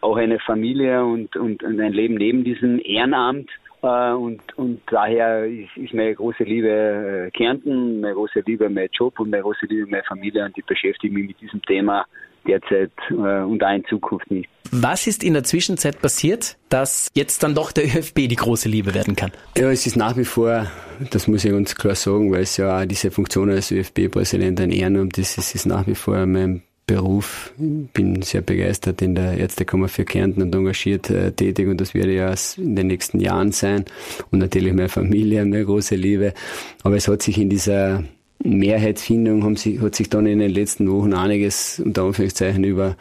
auch 0.00 0.16
eine 0.16 0.38
Familie 0.40 1.04
und, 1.04 1.36
und, 1.36 1.62
und 1.62 1.80
ein 1.80 1.92
Leben 1.92 2.14
neben 2.14 2.44
diesem 2.44 2.80
Ehrenamt. 2.84 3.50
Äh, 3.82 4.12
und, 4.12 4.40
und 4.56 4.80
daher 4.90 5.44
ist, 5.44 5.76
ist 5.76 5.92
meine 5.92 6.14
große 6.14 6.44
Liebe 6.44 6.68
äh, 6.68 7.30
Kärnten, 7.30 8.00
meine 8.00 8.14
große 8.14 8.40
Liebe 8.46 8.68
mein 8.70 8.88
Job 8.92 9.20
und 9.20 9.30
meine 9.30 9.42
große 9.42 9.66
Liebe 9.66 9.86
meine 9.86 10.04
Familie 10.04 10.44
und 10.44 10.56
ich 10.56 10.64
beschäftige 10.64 11.12
mich 11.12 11.28
mit 11.28 11.40
diesem 11.40 11.60
Thema 11.62 12.06
derzeit 12.46 12.92
äh, 13.10 13.14
und 13.14 13.62
auch 13.62 13.74
in 13.74 13.84
Zukunft 13.84 14.30
nicht. 14.30 14.48
Was 14.70 15.06
ist 15.06 15.22
in 15.22 15.34
der 15.34 15.44
Zwischenzeit 15.44 16.00
passiert, 16.00 16.56
dass 16.68 17.10
jetzt 17.14 17.42
dann 17.42 17.54
doch 17.54 17.72
der 17.72 17.84
ÖFB 17.96 18.28
die 18.28 18.36
große 18.36 18.68
Liebe 18.68 18.94
werden 18.94 19.16
kann? 19.16 19.32
Ja, 19.56 19.70
es 19.70 19.86
ist 19.86 19.96
nach 19.96 20.16
wie 20.16 20.24
vor, 20.24 20.66
das 21.10 21.28
muss 21.28 21.44
ich 21.44 21.52
ganz 21.52 21.74
klar 21.74 21.94
sagen, 21.94 22.32
weil 22.32 22.42
es 22.42 22.56
ja 22.56 22.80
auch 22.80 22.86
diese 22.86 23.10
Funktion 23.10 23.50
als 23.50 23.70
ÖFB-Präsident 23.70 24.60
ein 24.60 24.70
Ehrenamt 24.70 25.18
ist, 25.18 25.36
es 25.36 25.54
ist 25.54 25.66
nach 25.66 25.86
wie 25.86 25.94
vor 25.94 26.24
mein 26.26 26.62
Beruf. 26.86 27.52
Ich 27.58 27.90
bin 27.92 28.22
sehr 28.22 28.42
begeistert 28.42 29.00
in 29.00 29.14
der 29.14 29.38
Ärztekammer 29.38 29.88
für 29.88 30.04
Kärnten 30.04 30.42
und 30.42 30.54
engagiert 30.54 31.08
äh, 31.10 31.32
tätig 31.32 31.68
und 31.68 31.80
das 31.80 31.94
werde 31.94 32.14
ja 32.14 32.34
in 32.56 32.76
den 32.76 32.88
nächsten 32.88 33.20
Jahren 33.20 33.52
sein. 33.52 33.84
Und 34.30 34.40
natürlich 34.40 34.72
meine 34.74 34.88
Familie, 34.88 35.44
meine 35.44 35.64
große 35.64 35.96
Liebe. 35.96 36.34
Aber 36.82 36.96
es 36.96 37.08
hat 37.08 37.22
sich 37.22 37.38
in 37.38 37.48
dieser 37.48 38.04
Mehrheitsfindung 38.42 39.42
haben 39.44 39.56
sich, 39.56 39.80
hat 39.80 39.94
sich 39.94 40.10
dann 40.10 40.26
in 40.26 40.38
den 40.38 40.50
letzten 40.50 40.90
Wochen 40.90 41.14
einiges 41.14 41.80
unter 41.80 42.02
Anführungszeichen 42.02 42.64
über, 42.64 42.96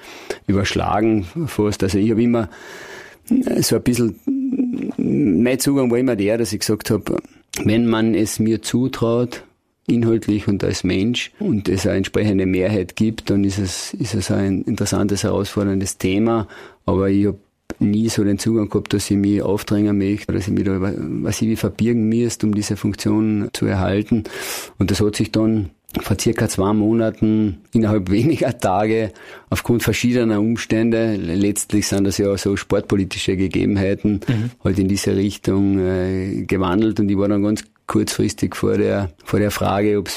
überschlagen 0.48 1.26
fast. 1.48 1.84
Also 1.84 1.98
ich 1.98 2.12
habe 2.12 2.24
immer 2.24 2.50
so 3.60 3.76
ein 3.76 3.84
bisschen, 3.84 4.20
mein 4.98 5.60
Zugang 5.60 5.92
war 5.92 5.98
immer 5.98 6.16
der, 6.16 6.38
dass 6.38 6.54
ich 6.54 6.60
gesagt 6.60 6.90
habe, 6.90 7.18
wenn 7.64 7.88
man 7.88 8.16
es 8.16 8.40
mir 8.40 8.62
zutraut, 8.62 9.44
inhaltlich 9.88 10.48
und 10.48 10.64
als 10.64 10.84
Mensch 10.84 11.32
und 11.40 11.68
es 11.68 11.86
eine 11.86 11.98
entsprechende 11.98 12.46
Mehrheit 12.46 12.96
gibt, 12.96 13.30
dann 13.30 13.44
ist 13.44 13.60
es, 13.60 13.94
ist 13.94 14.16
es 14.16 14.32
ein 14.32 14.62
interessantes, 14.64 15.24
herausforderndes 15.24 15.98
Thema. 15.98 16.48
Aber 16.86 17.10
ich 17.10 17.28
habe 17.28 17.40
nie 17.80 18.10
so 18.10 18.24
den 18.24 18.40
Zugang 18.40 18.70
gehabt, 18.70 18.94
dass 18.94 19.10
ich 19.10 19.18
mich 19.18 19.42
aufdrängen 19.42 19.98
möchte, 19.98 20.32
dass 20.32 20.48
ich 20.48 20.54
mich 20.54 20.66
da 20.66 20.80
was 20.80 21.42
ich 21.42 21.50
wie 21.50 21.56
verbirgen 21.56 22.08
müsste, 22.08 22.46
um 22.46 22.56
diese 22.56 22.78
Funktion 22.78 23.50
zu 23.54 23.66
erhalten. 23.66 24.24
Und 24.78 24.92
das 24.92 25.02
hat 25.02 25.16
sich 25.16 25.32
dann 25.32 25.72
vor 26.02 26.18
circa 26.20 26.48
zwei 26.48 26.74
Monaten 26.74 27.60
innerhalb 27.72 28.10
weniger 28.12 28.58
Tage 28.58 29.12
aufgrund 29.50 29.84
verschiedener 29.84 30.40
Umstände, 30.40 31.16
letztlich 31.16 31.88
sind 31.88 32.06
das 32.06 32.18
ja 32.18 32.36
so 32.38 32.56
sportpolitische 32.56 33.38
Gegebenheiten, 33.38 34.22
mhm. 34.28 34.52
halt 34.64 34.80
in 34.80 34.88
diese 34.88 35.16
Richtung 35.16 35.80
äh, 35.80 36.44
gewandelt 36.48 37.00
und 37.00 37.10
ich 37.10 37.18
war 37.18 37.28
dann 37.28 37.44
ganz 37.44 37.64
kurzfristig 37.88 38.56
vor 38.56 38.78
der, 38.78 39.12
vor 39.24 39.40
der 39.40 39.52
Frage, 39.52 39.98
ob 40.00 40.08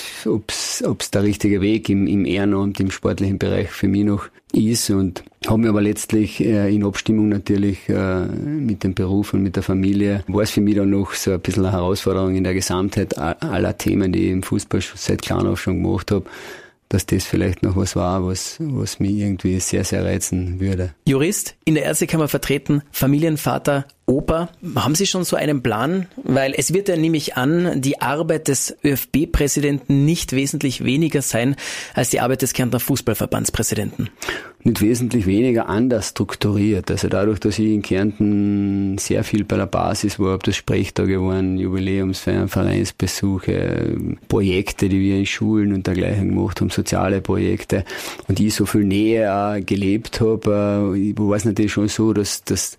es 0.50 1.10
der 1.12 1.22
richtige 1.22 1.60
Weg 1.60 1.88
im, 1.88 2.06
im 2.06 2.24
Ehrenamt, 2.24 2.80
im 2.80 2.90
sportlichen 2.90 3.38
Bereich 3.38 3.70
für 3.70 3.88
mich 3.88 4.04
noch 4.04 4.28
ist 4.52 4.90
und 4.90 5.22
habe 5.46 5.58
mir 5.58 5.68
aber 5.68 5.82
letztlich 5.82 6.40
äh, 6.40 6.74
in 6.74 6.84
Abstimmung 6.84 7.28
natürlich 7.28 7.88
äh, 7.88 8.24
mit 8.26 8.84
dem 8.84 8.94
Beruf 8.94 9.34
und 9.34 9.42
mit 9.42 9.56
der 9.56 9.62
Familie, 9.62 10.24
war 10.28 10.42
es 10.42 10.50
für 10.50 10.60
mich 10.60 10.76
dann 10.76 10.90
noch 10.90 11.12
so 11.12 11.32
ein 11.32 11.40
bisschen 11.40 11.64
eine 11.64 11.72
Herausforderung 11.72 12.34
in 12.36 12.44
der 12.44 12.54
Gesamtheit 12.54 13.18
aller 13.18 13.76
Themen, 13.76 14.12
die 14.12 14.26
ich 14.26 14.30
im 14.30 14.42
Fußball 14.42 14.80
seit 14.94 15.22
klein 15.22 15.46
auf 15.46 15.60
schon 15.60 15.82
gemacht 15.82 16.10
habe, 16.10 16.24
dass 16.88 17.06
das 17.06 17.24
vielleicht 17.24 17.62
noch 17.62 17.76
was 17.76 17.96
war, 17.96 18.24
was, 18.26 18.56
was 18.60 19.00
mich 19.00 19.16
irgendwie 19.16 19.58
sehr, 19.60 19.84
sehr 19.84 20.04
reizen 20.04 20.60
würde. 20.60 20.94
Jurist, 21.06 21.56
in 21.64 21.74
der 21.74 21.84
Ärztekammer 21.84 22.28
vertreten, 22.28 22.82
Familienvater, 22.92 23.86
Oper. 24.06 24.50
Haben 24.76 24.94
Sie 24.94 25.06
schon 25.06 25.24
so 25.24 25.34
einen 25.34 25.62
Plan? 25.62 26.06
Weil 26.22 26.54
es 26.56 26.72
wird 26.72 26.88
ja 26.88 26.96
nämlich 26.96 27.36
an 27.36 27.80
die 27.80 28.00
Arbeit 28.00 28.46
des 28.46 28.76
ÖFB-Präsidenten 28.84 30.04
nicht 30.04 30.32
wesentlich 30.32 30.84
weniger 30.84 31.22
sein 31.22 31.56
als 31.92 32.10
die 32.10 32.20
Arbeit 32.20 32.42
des 32.42 32.52
Kärntner 32.52 32.78
Fußballverbandspräsidenten. 32.78 34.10
Nicht 34.62 34.80
wesentlich 34.80 35.26
weniger 35.26 35.68
anders 35.68 36.08
strukturiert. 36.08 36.90
Also 36.90 37.08
dadurch, 37.08 37.40
dass 37.40 37.58
ich 37.58 37.66
in 37.66 37.82
Kärnten 37.82 38.98
sehr 38.98 39.24
viel 39.24 39.44
bei 39.44 39.56
der 39.56 39.66
Basis 39.66 40.18
war, 40.18 40.34
ob 40.34 40.42
das 40.44 40.56
Sprechtage 40.56 41.20
waren, 41.20 41.56
Jubiläumsfeiern, 41.56 42.48
Vereinsbesuche, 42.48 43.96
Projekte, 44.28 44.88
die 44.88 45.00
wir 45.00 45.18
in 45.18 45.26
Schulen 45.26 45.72
und 45.72 45.86
dergleichen 45.86 46.30
gemacht 46.30 46.60
haben, 46.60 46.70
soziale 46.70 47.20
Projekte 47.20 47.84
und 48.28 48.38
ich 48.38 48.54
so 48.54 48.66
viel 48.66 48.84
Nähe 48.84 49.62
gelebt 49.64 50.20
habe, 50.20 50.96
äh, 50.96 51.14
war 51.16 51.36
es 51.36 51.44
natürlich 51.44 51.72
schon 51.72 51.88
so, 51.88 52.12
dass, 52.12 52.42
dass 52.44 52.76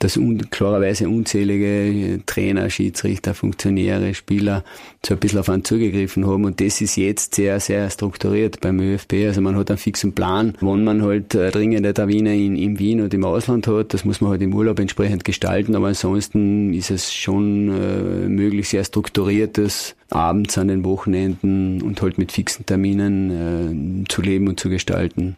dass 0.00 0.16
un 0.16 0.50
klarerweise 0.50 1.08
unzählige 1.08 2.20
Trainer, 2.26 2.68
Schiedsrichter, 2.70 3.34
Funktionäre, 3.34 4.14
Spieler 4.14 4.64
so 5.04 5.14
ein 5.14 5.20
bisschen 5.20 5.38
auf 5.38 5.48
einen 5.48 5.62
zugegriffen 5.62 6.26
haben 6.26 6.44
und 6.46 6.60
das 6.60 6.80
ist 6.80 6.96
jetzt 6.96 7.34
sehr, 7.34 7.60
sehr 7.60 7.88
strukturiert 7.90 8.60
beim 8.60 8.80
ÖFB. 8.80 9.12
Also 9.26 9.42
man 9.42 9.56
hat 9.56 9.70
einen 9.70 9.78
fixen 9.78 10.14
Plan, 10.14 10.54
wann 10.60 10.84
man 10.84 11.02
halt 11.02 11.34
äh, 11.34 11.50
dringende 11.50 11.92
Termine 11.92 12.34
in, 12.34 12.56
in 12.56 12.78
Wien 12.78 13.02
und 13.02 13.12
im 13.12 13.24
Ausland 13.24 13.66
hat. 13.66 13.92
Das 13.92 14.06
muss 14.06 14.22
man 14.22 14.30
halt 14.30 14.42
im 14.42 14.54
Urlaub 14.54 14.80
entsprechend 14.80 15.24
gestalten, 15.24 15.76
aber 15.76 15.88
ansonsten 15.88 16.72
ist 16.72 16.90
es 16.90 17.12
schon 17.12 17.68
äh, 17.68 18.28
möglich, 18.28 18.70
sehr 18.70 18.84
strukturiertes 18.84 19.96
abends 20.08 20.56
an 20.56 20.68
den 20.68 20.82
Wochenenden 20.84 21.82
und 21.82 22.00
halt 22.00 22.16
mit 22.16 22.32
fixen 22.32 22.64
Terminen 22.64 24.04
äh, 24.04 24.08
zu 24.08 24.22
leben 24.22 24.48
und 24.48 24.58
zu 24.58 24.70
gestalten. 24.70 25.36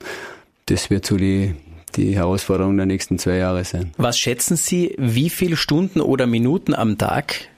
Das 0.67 0.89
wird 0.89 1.05
so 1.05 1.17
die 1.17 1.55
die 1.97 2.17
Herausforderung 2.17 2.77
der 2.77 2.87
nächsten 2.87 3.19
zwei 3.19 3.37
Jahre 3.37 3.65
sein. 3.65 3.93
Was 3.97 4.19
schätzen 4.19 4.57
Sie, 4.57 4.95
wie 4.99 5.31
viele 5.31 5.57
Stunden 5.57 6.01
oder 6.01 6.27
Minuten 6.27 6.75
am 6.75 6.99
Tag 6.99 7.49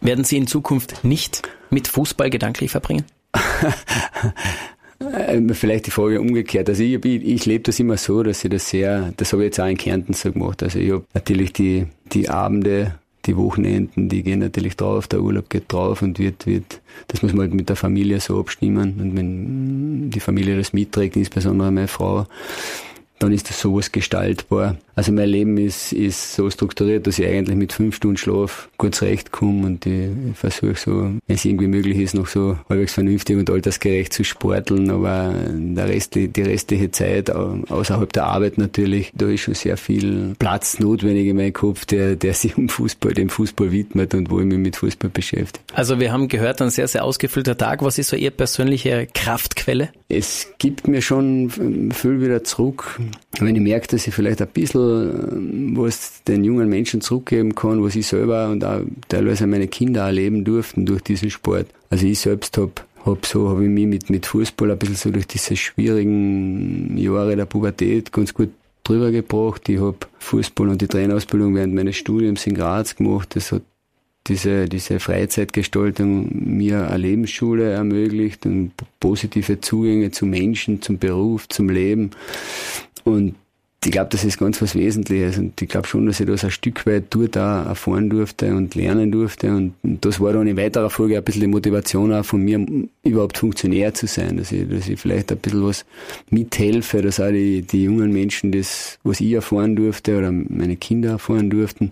werden 0.00 0.24
Sie 0.24 0.36
in 0.36 0.46
Zukunft 0.46 1.04
nicht 1.04 1.42
mit 1.70 1.88
Fußball 1.88 2.30
gedanklich 2.30 2.70
verbringen? 2.70 3.04
Vielleicht 5.52 5.86
die 5.86 5.90
Frage 5.90 6.20
umgekehrt. 6.20 6.68
Also 6.68 6.82
ich, 6.82 7.04
ich, 7.04 7.24
ich 7.24 7.46
lebe 7.46 7.64
das 7.64 7.78
immer 7.80 7.96
so, 7.96 8.22
dass 8.22 8.44
ich 8.44 8.50
das 8.50 8.68
sehr, 8.68 9.12
das 9.16 9.32
habe 9.32 9.42
ich 9.42 9.46
jetzt 9.46 9.60
auch 9.60 9.66
in 9.66 9.76
Kärnten 9.76 10.14
so 10.14 10.32
gemacht. 10.32 10.62
Also 10.62 10.78
ich 10.78 10.92
habe 10.92 11.04
natürlich 11.14 11.52
die, 11.52 11.86
die 12.12 12.28
Abende, 12.28 12.94
die 13.26 13.36
Wochenenden, 13.36 14.08
die 14.08 14.22
gehen 14.22 14.40
natürlich 14.40 14.76
drauf, 14.76 15.06
der 15.06 15.20
Urlaub 15.20 15.50
geht 15.50 15.72
drauf 15.72 16.02
und 16.02 16.18
wird, 16.18 16.46
wird, 16.46 16.80
das 17.08 17.22
muss 17.22 17.32
man 17.32 17.42
halt 17.42 17.54
mit 17.54 17.68
der 17.68 17.76
Familie 17.76 18.20
so 18.20 18.38
abstimmen. 18.38 19.00
Und 19.00 19.16
wenn 19.16 20.10
die 20.10 20.20
Familie 20.20 20.56
das 20.56 20.72
mitträgt, 20.72 21.16
insbesondere 21.16 21.70
meine 21.70 21.88
Frau, 21.88 22.26
dann 23.24 23.32
ist 23.32 23.48
das 23.48 23.58
sowas 23.58 23.90
gestaltbar. 23.90 24.76
Also 24.96 25.10
mein 25.10 25.28
Leben 25.28 25.56
ist, 25.58 25.92
ist 25.92 26.34
so 26.34 26.48
strukturiert, 26.50 27.06
dass 27.06 27.18
ich 27.18 27.26
eigentlich 27.26 27.56
mit 27.56 27.72
fünf 27.72 27.96
Stunden 27.96 28.16
Schlaf 28.16 28.68
gut 28.78 28.94
zurechtkomme 28.94 29.66
und 29.66 29.86
ich 29.86 30.10
versuche 30.34 30.76
so, 30.76 30.92
wenn 31.00 31.20
es 31.26 31.44
irgendwie 31.44 31.66
möglich 31.66 31.98
ist, 31.98 32.14
noch 32.14 32.28
so 32.28 32.58
halbwegs 32.68 32.92
vernünftig 32.92 33.36
und 33.36 33.50
altersgerecht 33.50 34.12
zu 34.12 34.24
sporteln, 34.24 34.90
aber 34.90 35.34
der 35.48 35.88
Rest, 35.88 36.14
die 36.14 36.30
restliche 36.42 36.90
Zeit, 36.90 37.30
außerhalb 37.30 38.12
der 38.12 38.26
Arbeit 38.26 38.58
natürlich, 38.58 39.10
da 39.16 39.26
ist 39.26 39.40
schon 39.40 39.54
sehr 39.54 39.76
viel 39.76 40.36
Platz 40.38 40.78
notwendig 40.78 41.26
in 41.26 41.36
meinem 41.36 41.52
Kopf, 41.52 41.86
der, 41.86 42.14
der 42.14 42.34
sich 42.34 42.56
um 42.56 42.68
Fußball, 42.68 43.14
dem 43.14 43.30
Fußball 43.30 43.72
widmet 43.72 44.14
und 44.14 44.30
wo 44.30 44.38
ich 44.38 44.46
mich 44.46 44.58
mit 44.58 44.76
Fußball 44.76 45.10
beschäftige. 45.10 45.64
Also 45.72 45.98
wir 45.98 46.12
haben 46.12 46.28
gehört, 46.28 46.62
ein 46.62 46.70
sehr, 46.70 46.86
sehr 46.86 47.04
ausgefüllter 47.04 47.56
Tag. 47.56 47.82
Was 47.82 47.98
ist 47.98 48.10
so 48.10 48.16
Ihre 48.16 48.30
persönliche 48.30 49.08
Kraftquelle? 49.12 49.88
Es 50.08 50.48
gibt 50.58 50.86
mir 50.86 51.02
schon 51.02 51.90
viel 51.92 52.20
wieder 52.20 52.44
zurück, 52.44 53.00
wenn 53.40 53.56
ich 53.56 53.62
merke, 53.62 53.88
dass 53.88 54.06
ich 54.06 54.14
vielleicht 54.14 54.40
ein 54.40 54.48
bisschen 54.48 55.30
ähm, 55.32 55.76
was 55.76 56.22
den 56.24 56.44
jungen 56.44 56.68
Menschen 56.68 57.00
zurückgeben 57.00 57.54
kann, 57.54 57.82
was 57.82 57.96
ich 57.96 58.06
selber 58.06 58.48
und 58.48 58.64
auch 58.64 58.80
teilweise 59.08 59.46
meine 59.46 59.68
Kinder 59.68 60.02
erleben 60.02 60.44
durften 60.44 60.86
durch 60.86 61.02
diesen 61.02 61.30
Sport. 61.30 61.66
Also 61.90 62.06
ich 62.06 62.18
selbst 62.18 62.56
habe 62.58 62.72
hab 63.04 63.26
so, 63.26 63.48
habe 63.48 63.64
ich 63.64 63.70
mich 63.70 63.86
mit, 63.86 64.10
mit 64.10 64.26
Fußball 64.26 64.70
ein 64.70 64.78
bisschen 64.78 64.96
so 64.96 65.10
durch 65.10 65.26
diese 65.26 65.56
schwierigen 65.56 66.96
Jahre 66.96 67.36
der 67.36 67.46
Pubertät 67.46 68.12
ganz 68.12 68.32
gut 68.32 68.50
drüber 68.84 69.10
gebracht. 69.10 69.68
Ich 69.68 69.80
habe 69.80 69.96
Fußball 70.18 70.68
und 70.68 70.80
die 70.80 70.88
Trainerausbildung 70.88 71.54
während 71.54 71.74
meines 71.74 71.96
Studiums 71.96 72.46
in 72.46 72.54
Graz 72.54 72.94
gemacht. 72.96 73.34
Das 73.34 73.52
hat 73.52 73.62
diese, 74.26 74.68
diese 74.68 75.00
Freizeitgestaltung 75.00 76.28
mir 76.32 76.88
eine 76.88 76.98
Lebensschule 76.98 77.70
ermöglicht 77.70 78.46
und 78.46 78.72
positive 79.00 79.60
Zugänge 79.60 80.10
zu 80.12 80.24
Menschen, 80.24 80.80
zum 80.80 80.98
Beruf, 80.98 81.48
zum 81.48 81.68
Leben. 81.68 82.10
Und 83.04 83.34
ich 83.84 83.92
glaube, 83.92 84.08
das 84.10 84.24
ist 84.24 84.38
ganz 84.38 84.62
was 84.62 84.74
Wesentliches. 84.74 85.36
Und 85.38 85.60
ich 85.60 85.68
glaube 85.68 85.86
schon, 85.86 86.06
dass 86.06 86.20
ich 86.20 86.26
das 86.26 86.44
ein 86.44 86.50
Stück 86.50 86.86
weit 86.86 87.04
dort 87.10 87.36
auch 87.36 87.66
erfahren 87.66 88.08
durfte 88.08 88.54
und 88.54 88.74
lernen 88.74 89.12
durfte. 89.12 89.50
Und 89.50 89.74
das 89.82 90.20
war 90.20 90.32
dann 90.32 90.46
in 90.46 90.56
weiterer 90.56 90.88
Folge 90.88 91.18
ein 91.18 91.24
bisschen 91.24 91.42
die 91.42 91.48
Motivation 91.48 92.12
auch 92.12 92.24
von 92.24 92.42
mir, 92.42 92.64
überhaupt 93.02 93.38
Funktionär 93.38 93.92
zu 93.92 94.06
sein, 94.06 94.38
dass 94.38 94.52
ich, 94.52 94.68
dass 94.68 94.88
ich 94.88 94.98
vielleicht 94.98 95.30
ein 95.32 95.38
bisschen 95.38 95.64
was 95.64 95.84
mithelfe, 96.30 97.02
dass 97.02 97.20
auch 97.20 97.30
die, 97.30 97.62
die 97.62 97.84
jungen 97.84 98.12
Menschen 98.12 98.52
das, 98.52 98.98
was 99.02 99.20
ich 99.20 99.32
erfahren 99.32 99.76
durfte 99.76 100.16
oder 100.16 100.32
meine 100.32 100.76
Kinder 100.76 101.10
erfahren 101.10 101.50
durften, 101.50 101.90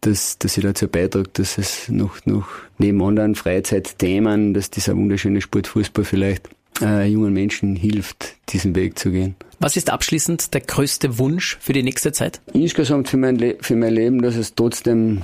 dass, 0.00 0.38
dass 0.38 0.56
ich 0.56 0.62
dazu 0.62 0.88
beitrage, 0.88 1.28
dass 1.32 1.58
es 1.58 1.88
noch, 1.88 2.24
noch 2.26 2.48
neben 2.78 3.02
anderen 3.02 3.34
Freizeitthemen, 3.34 4.54
dass 4.54 4.70
dieser 4.70 4.96
wunderschöne 4.96 5.40
Sportfußball 5.40 6.04
vielleicht 6.04 6.48
äh, 6.80 7.06
jungen 7.06 7.32
Menschen 7.32 7.76
hilft, 7.76 8.36
diesen 8.50 8.74
Weg 8.74 8.98
zu 8.98 9.10
gehen. 9.10 9.34
Was 9.58 9.76
ist 9.76 9.90
abschließend 9.90 10.52
der 10.52 10.60
größte 10.60 11.18
Wunsch 11.18 11.56
für 11.60 11.72
die 11.72 11.82
nächste 11.82 12.12
Zeit? 12.12 12.40
Insgesamt 12.52 13.08
für 13.08 13.16
mein, 13.16 13.36
Le 13.36 13.56
für 13.60 13.74
mein 13.74 13.94
Leben, 13.94 14.20
dass 14.20 14.36
es 14.36 14.54
trotzdem 14.54 15.22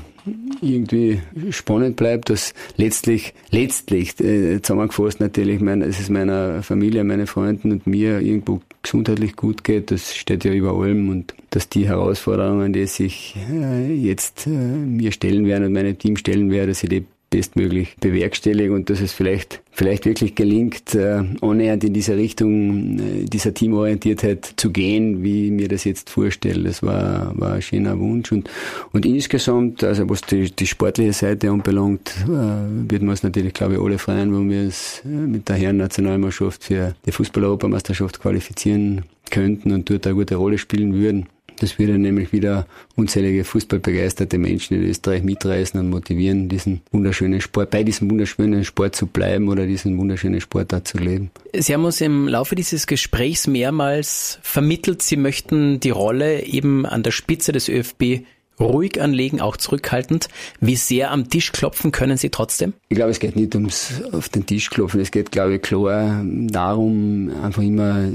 irgendwie 0.60 1.20
spannend 1.50 1.96
bleibt, 1.96 2.30
dass 2.30 2.54
letztlich, 2.76 3.34
letztlich, 3.50 4.18
äh, 4.20 4.62
zusammengefasst 4.62 5.20
natürlich, 5.20 5.60
mein, 5.60 5.82
es 5.82 6.00
ist 6.00 6.10
meiner 6.10 6.62
Familie, 6.62 7.04
meinen 7.04 7.26
Freunden 7.26 7.72
und 7.72 7.86
mir 7.86 8.20
irgendwo 8.20 8.60
gesundheitlich 8.82 9.36
gut 9.36 9.64
geht, 9.64 9.90
das 9.90 10.14
steht 10.14 10.44
ja 10.44 10.52
über 10.52 10.72
allem 10.72 11.08
und 11.08 11.34
dass 11.50 11.68
die 11.68 11.86
Herausforderungen, 11.86 12.72
die 12.72 12.86
sich 12.86 13.36
äh, 13.50 13.92
jetzt 13.92 14.46
äh, 14.46 14.50
mir 14.50 15.12
stellen 15.12 15.46
werden 15.46 15.64
und 15.66 15.72
meinem 15.72 15.98
Team 15.98 16.16
stellen 16.16 16.50
werden, 16.50 16.68
dass 16.68 16.82
ich 16.82 16.88
die 16.88 17.04
bestmöglich 17.32 17.96
bewerkstellige 17.98 18.72
und 18.74 18.90
dass 18.90 19.00
es 19.00 19.12
vielleicht, 19.12 19.62
vielleicht 19.72 20.04
wirklich 20.04 20.34
gelingt, 20.34 20.94
äh, 20.94 21.24
annähernd 21.40 21.82
in 21.82 21.94
diese 21.94 22.14
Richtung, 22.14 22.98
äh, 22.98 23.24
dieser 23.24 23.54
Teamorientiertheit 23.54 24.52
zu 24.56 24.70
gehen, 24.70 25.24
wie 25.24 25.50
mir 25.50 25.66
das 25.68 25.84
jetzt 25.84 26.10
vorstelle. 26.10 26.64
Das 26.64 26.82
war, 26.82 27.32
war 27.34 27.54
ein 27.54 27.62
schöner 27.62 27.98
Wunsch 27.98 28.30
und, 28.32 28.50
und 28.92 29.06
insgesamt, 29.06 29.82
also 29.82 30.08
was 30.10 30.20
die, 30.20 30.54
die 30.54 30.66
sportliche 30.66 31.14
Seite 31.14 31.50
anbelangt, 31.50 32.14
äh, 32.24 32.28
würden 32.28 33.06
wir 33.06 33.10
uns 33.10 33.22
natürlich, 33.22 33.54
glaube 33.54 33.74
ich, 33.74 33.80
alle 33.80 33.98
freuen, 33.98 34.32
wenn 34.34 34.50
wir 34.50 34.68
es 34.68 35.02
äh, 35.04 35.08
mit 35.08 35.48
der 35.48 35.56
Herren-Nationalmannschaft 35.56 36.64
für 36.64 36.94
die 37.06 37.12
Fußball-Europameisterschaft 37.12 38.20
qualifizieren 38.20 39.06
könnten 39.30 39.72
und 39.72 39.88
dort 39.88 40.06
eine 40.06 40.16
gute 40.16 40.36
Rolle 40.36 40.58
spielen 40.58 40.92
würden. 40.92 41.26
Das 41.62 41.78
würde 41.78 41.96
nämlich 41.96 42.32
wieder 42.32 42.66
unzählige 42.96 43.44
fußballbegeisterte 43.44 44.36
Menschen 44.36 44.74
in 44.74 44.82
Österreich 44.82 45.22
mitreißen 45.22 45.78
und 45.78 45.90
motivieren, 45.90 46.48
diesen 46.48 46.80
wunderschönen 46.90 47.40
Sport, 47.40 47.70
bei 47.70 47.84
diesem 47.84 48.10
wunderschönen 48.10 48.64
Sport 48.64 48.96
zu 48.96 49.06
bleiben 49.06 49.48
oder 49.48 49.64
diesen 49.64 49.96
wunderschönen 49.96 50.40
Sport 50.40 50.72
da 50.72 50.84
zu 50.84 50.98
leben. 50.98 51.30
Sie 51.54 51.72
haben 51.72 51.84
uns 51.84 52.00
im 52.00 52.26
Laufe 52.26 52.56
dieses 52.56 52.88
Gesprächs 52.88 53.46
mehrmals 53.46 54.40
vermittelt, 54.42 55.02
Sie 55.02 55.16
möchten 55.16 55.78
die 55.78 55.90
Rolle 55.90 56.42
eben 56.42 56.84
an 56.84 57.04
der 57.04 57.12
Spitze 57.12 57.52
des 57.52 57.68
ÖFB 57.68 58.24
ruhig 58.60 59.00
anlegen, 59.00 59.40
auch 59.40 59.56
zurückhaltend. 59.56 60.28
Wie 60.60 60.76
sehr 60.76 61.10
am 61.10 61.28
Tisch 61.28 61.52
klopfen 61.52 61.92
können 61.92 62.16
Sie 62.16 62.30
trotzdem? 62.30 62.72
Ich 62.88 62.96
glaube, 62.96 63.10
es 63.10 63.18
geht 63.18 63.36
nicht 63.36 63.54
ums 63.54 64.02
auf 64.12 64.28
den 64.28 64.46
Tisch 64.46 64.70
klopfen. 64.70 65.00
Es 65.00 65.10
geht, 65.10 65.32
glaube 65.32 65.56
ich, 65.56 65.62
klar 65.62 66.22
darum, 66.24 67.30
einfach 67.42 67.62
immer 67.62 68.08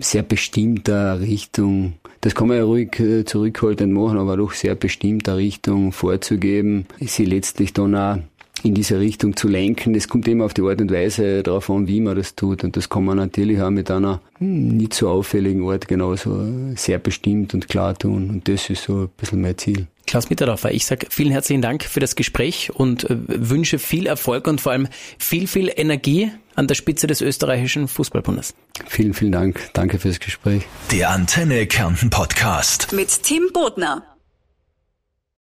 sehr 0.00 0.22
bestimmter 0.22 1.20
Richtung. 1.20 1.94
Das 2.20 2.34
kann 2.34 2.48
man 2.48 2.56
ja 2.58 2.64
ruhig 2.64 3.00
äh, 3.00 3.24
zurückhaltend 3.24 3.92
machen, 3.92 4.18
aber 4.18 4.36
doch 4.36 4.52
sehr 4.52 4.76
bestimmter 4.76 5.36
Richtung 5.36 5.92
vorzugeben, 5.92 6.86
sie 7.00 7.24
letztlich 7.24 7.72
dann 7.72 7.96
auch 7.96 8.18
in 8.64 8.74
diese 8.74 8.98
Richtung 8.98 9.36
zu 9.36 9.48
lenken. 9.48 9.94
Es 9.94 10.08
kommt 10.08 10.28
immer 10.28 10.44
auf 10.44 10.54
die 10.54 10.62
Art 10.62 10.80
und 10.80 10.90
Weise 10.90 11.42
darauf 11.42 11.70
an, 11.70 11.88
wie 11.88 12.00
man 12.00 12.16
das 12.16 12.34
tut. 12.34 12.64
Und 12.64 12.76
das 12.76 12.88
kann 12.88 13.04
man 13.04 13.16
natürlich 13.16 13.60
auch 13.60 13.70
mit 13.70 13.90
einer 13.90 14.20
nicht 14.38 14.94
so 14.94 15.08
auffälligen 15.08 15.68
Art 15.68 15.88
genauso 15.88 16.46
sehr 16.76 16.98
bestimmt 16.98 17.54
und 17.54 17.68
klar 17.68 17.96
tun. 17.96 18.30
Und 18.30 18.48
das 18.48 18.70
ist 18.70 18.84
so 18.84 19.02
ein 19.02 19.08
bisschen 19.16 19.40
mein 19.40 19.58
Ziel. 19.58 19.86
Klaus 20.06 20.30
Mitterdorfer, 20.30 20.72
ich 20.72 20.84
sage 20.84 21.06
vielen 21.10 21.30
herzlichen 21.30 21.62
Dank 21.62 21.84
für 21.84 22.00
das 22.00 22.16
Gespräch 22.16 22.70
und 22.74 23.08
äh, 23.08 23.16
wünsche 23.26 23.78
viel 23.78 24.06
Erfolg 24.06 24.46
und 24.46 24.60
vor 24.60 24.72
allem 24.72 24.88
viel, 25.18 25.46
viel 25.46 25.72
Energie 25.74 26.30
an 26.54 26.66
der 26.66 26.74
Spitze 26.74 27.06
des 27.06 27.20
österreichischen 27.20 27.88
Fußballbundes. 27.88 28.54
Vielen, 28.86 29.14
vielen 29.14 29.32
Dank. 29.32 29.70
Danke 29.72 29.98
fürs 29.98 30.20
Gespräch. 30.20 30.64
Der 30.90 31.10
Antenne 31.10 31.66
Kärnten 31.66 32.10
Podcast. 32.10 32.92
Mit 32.92 33.22
Tim 33.22 33.48
Bodner. 33.54 34.11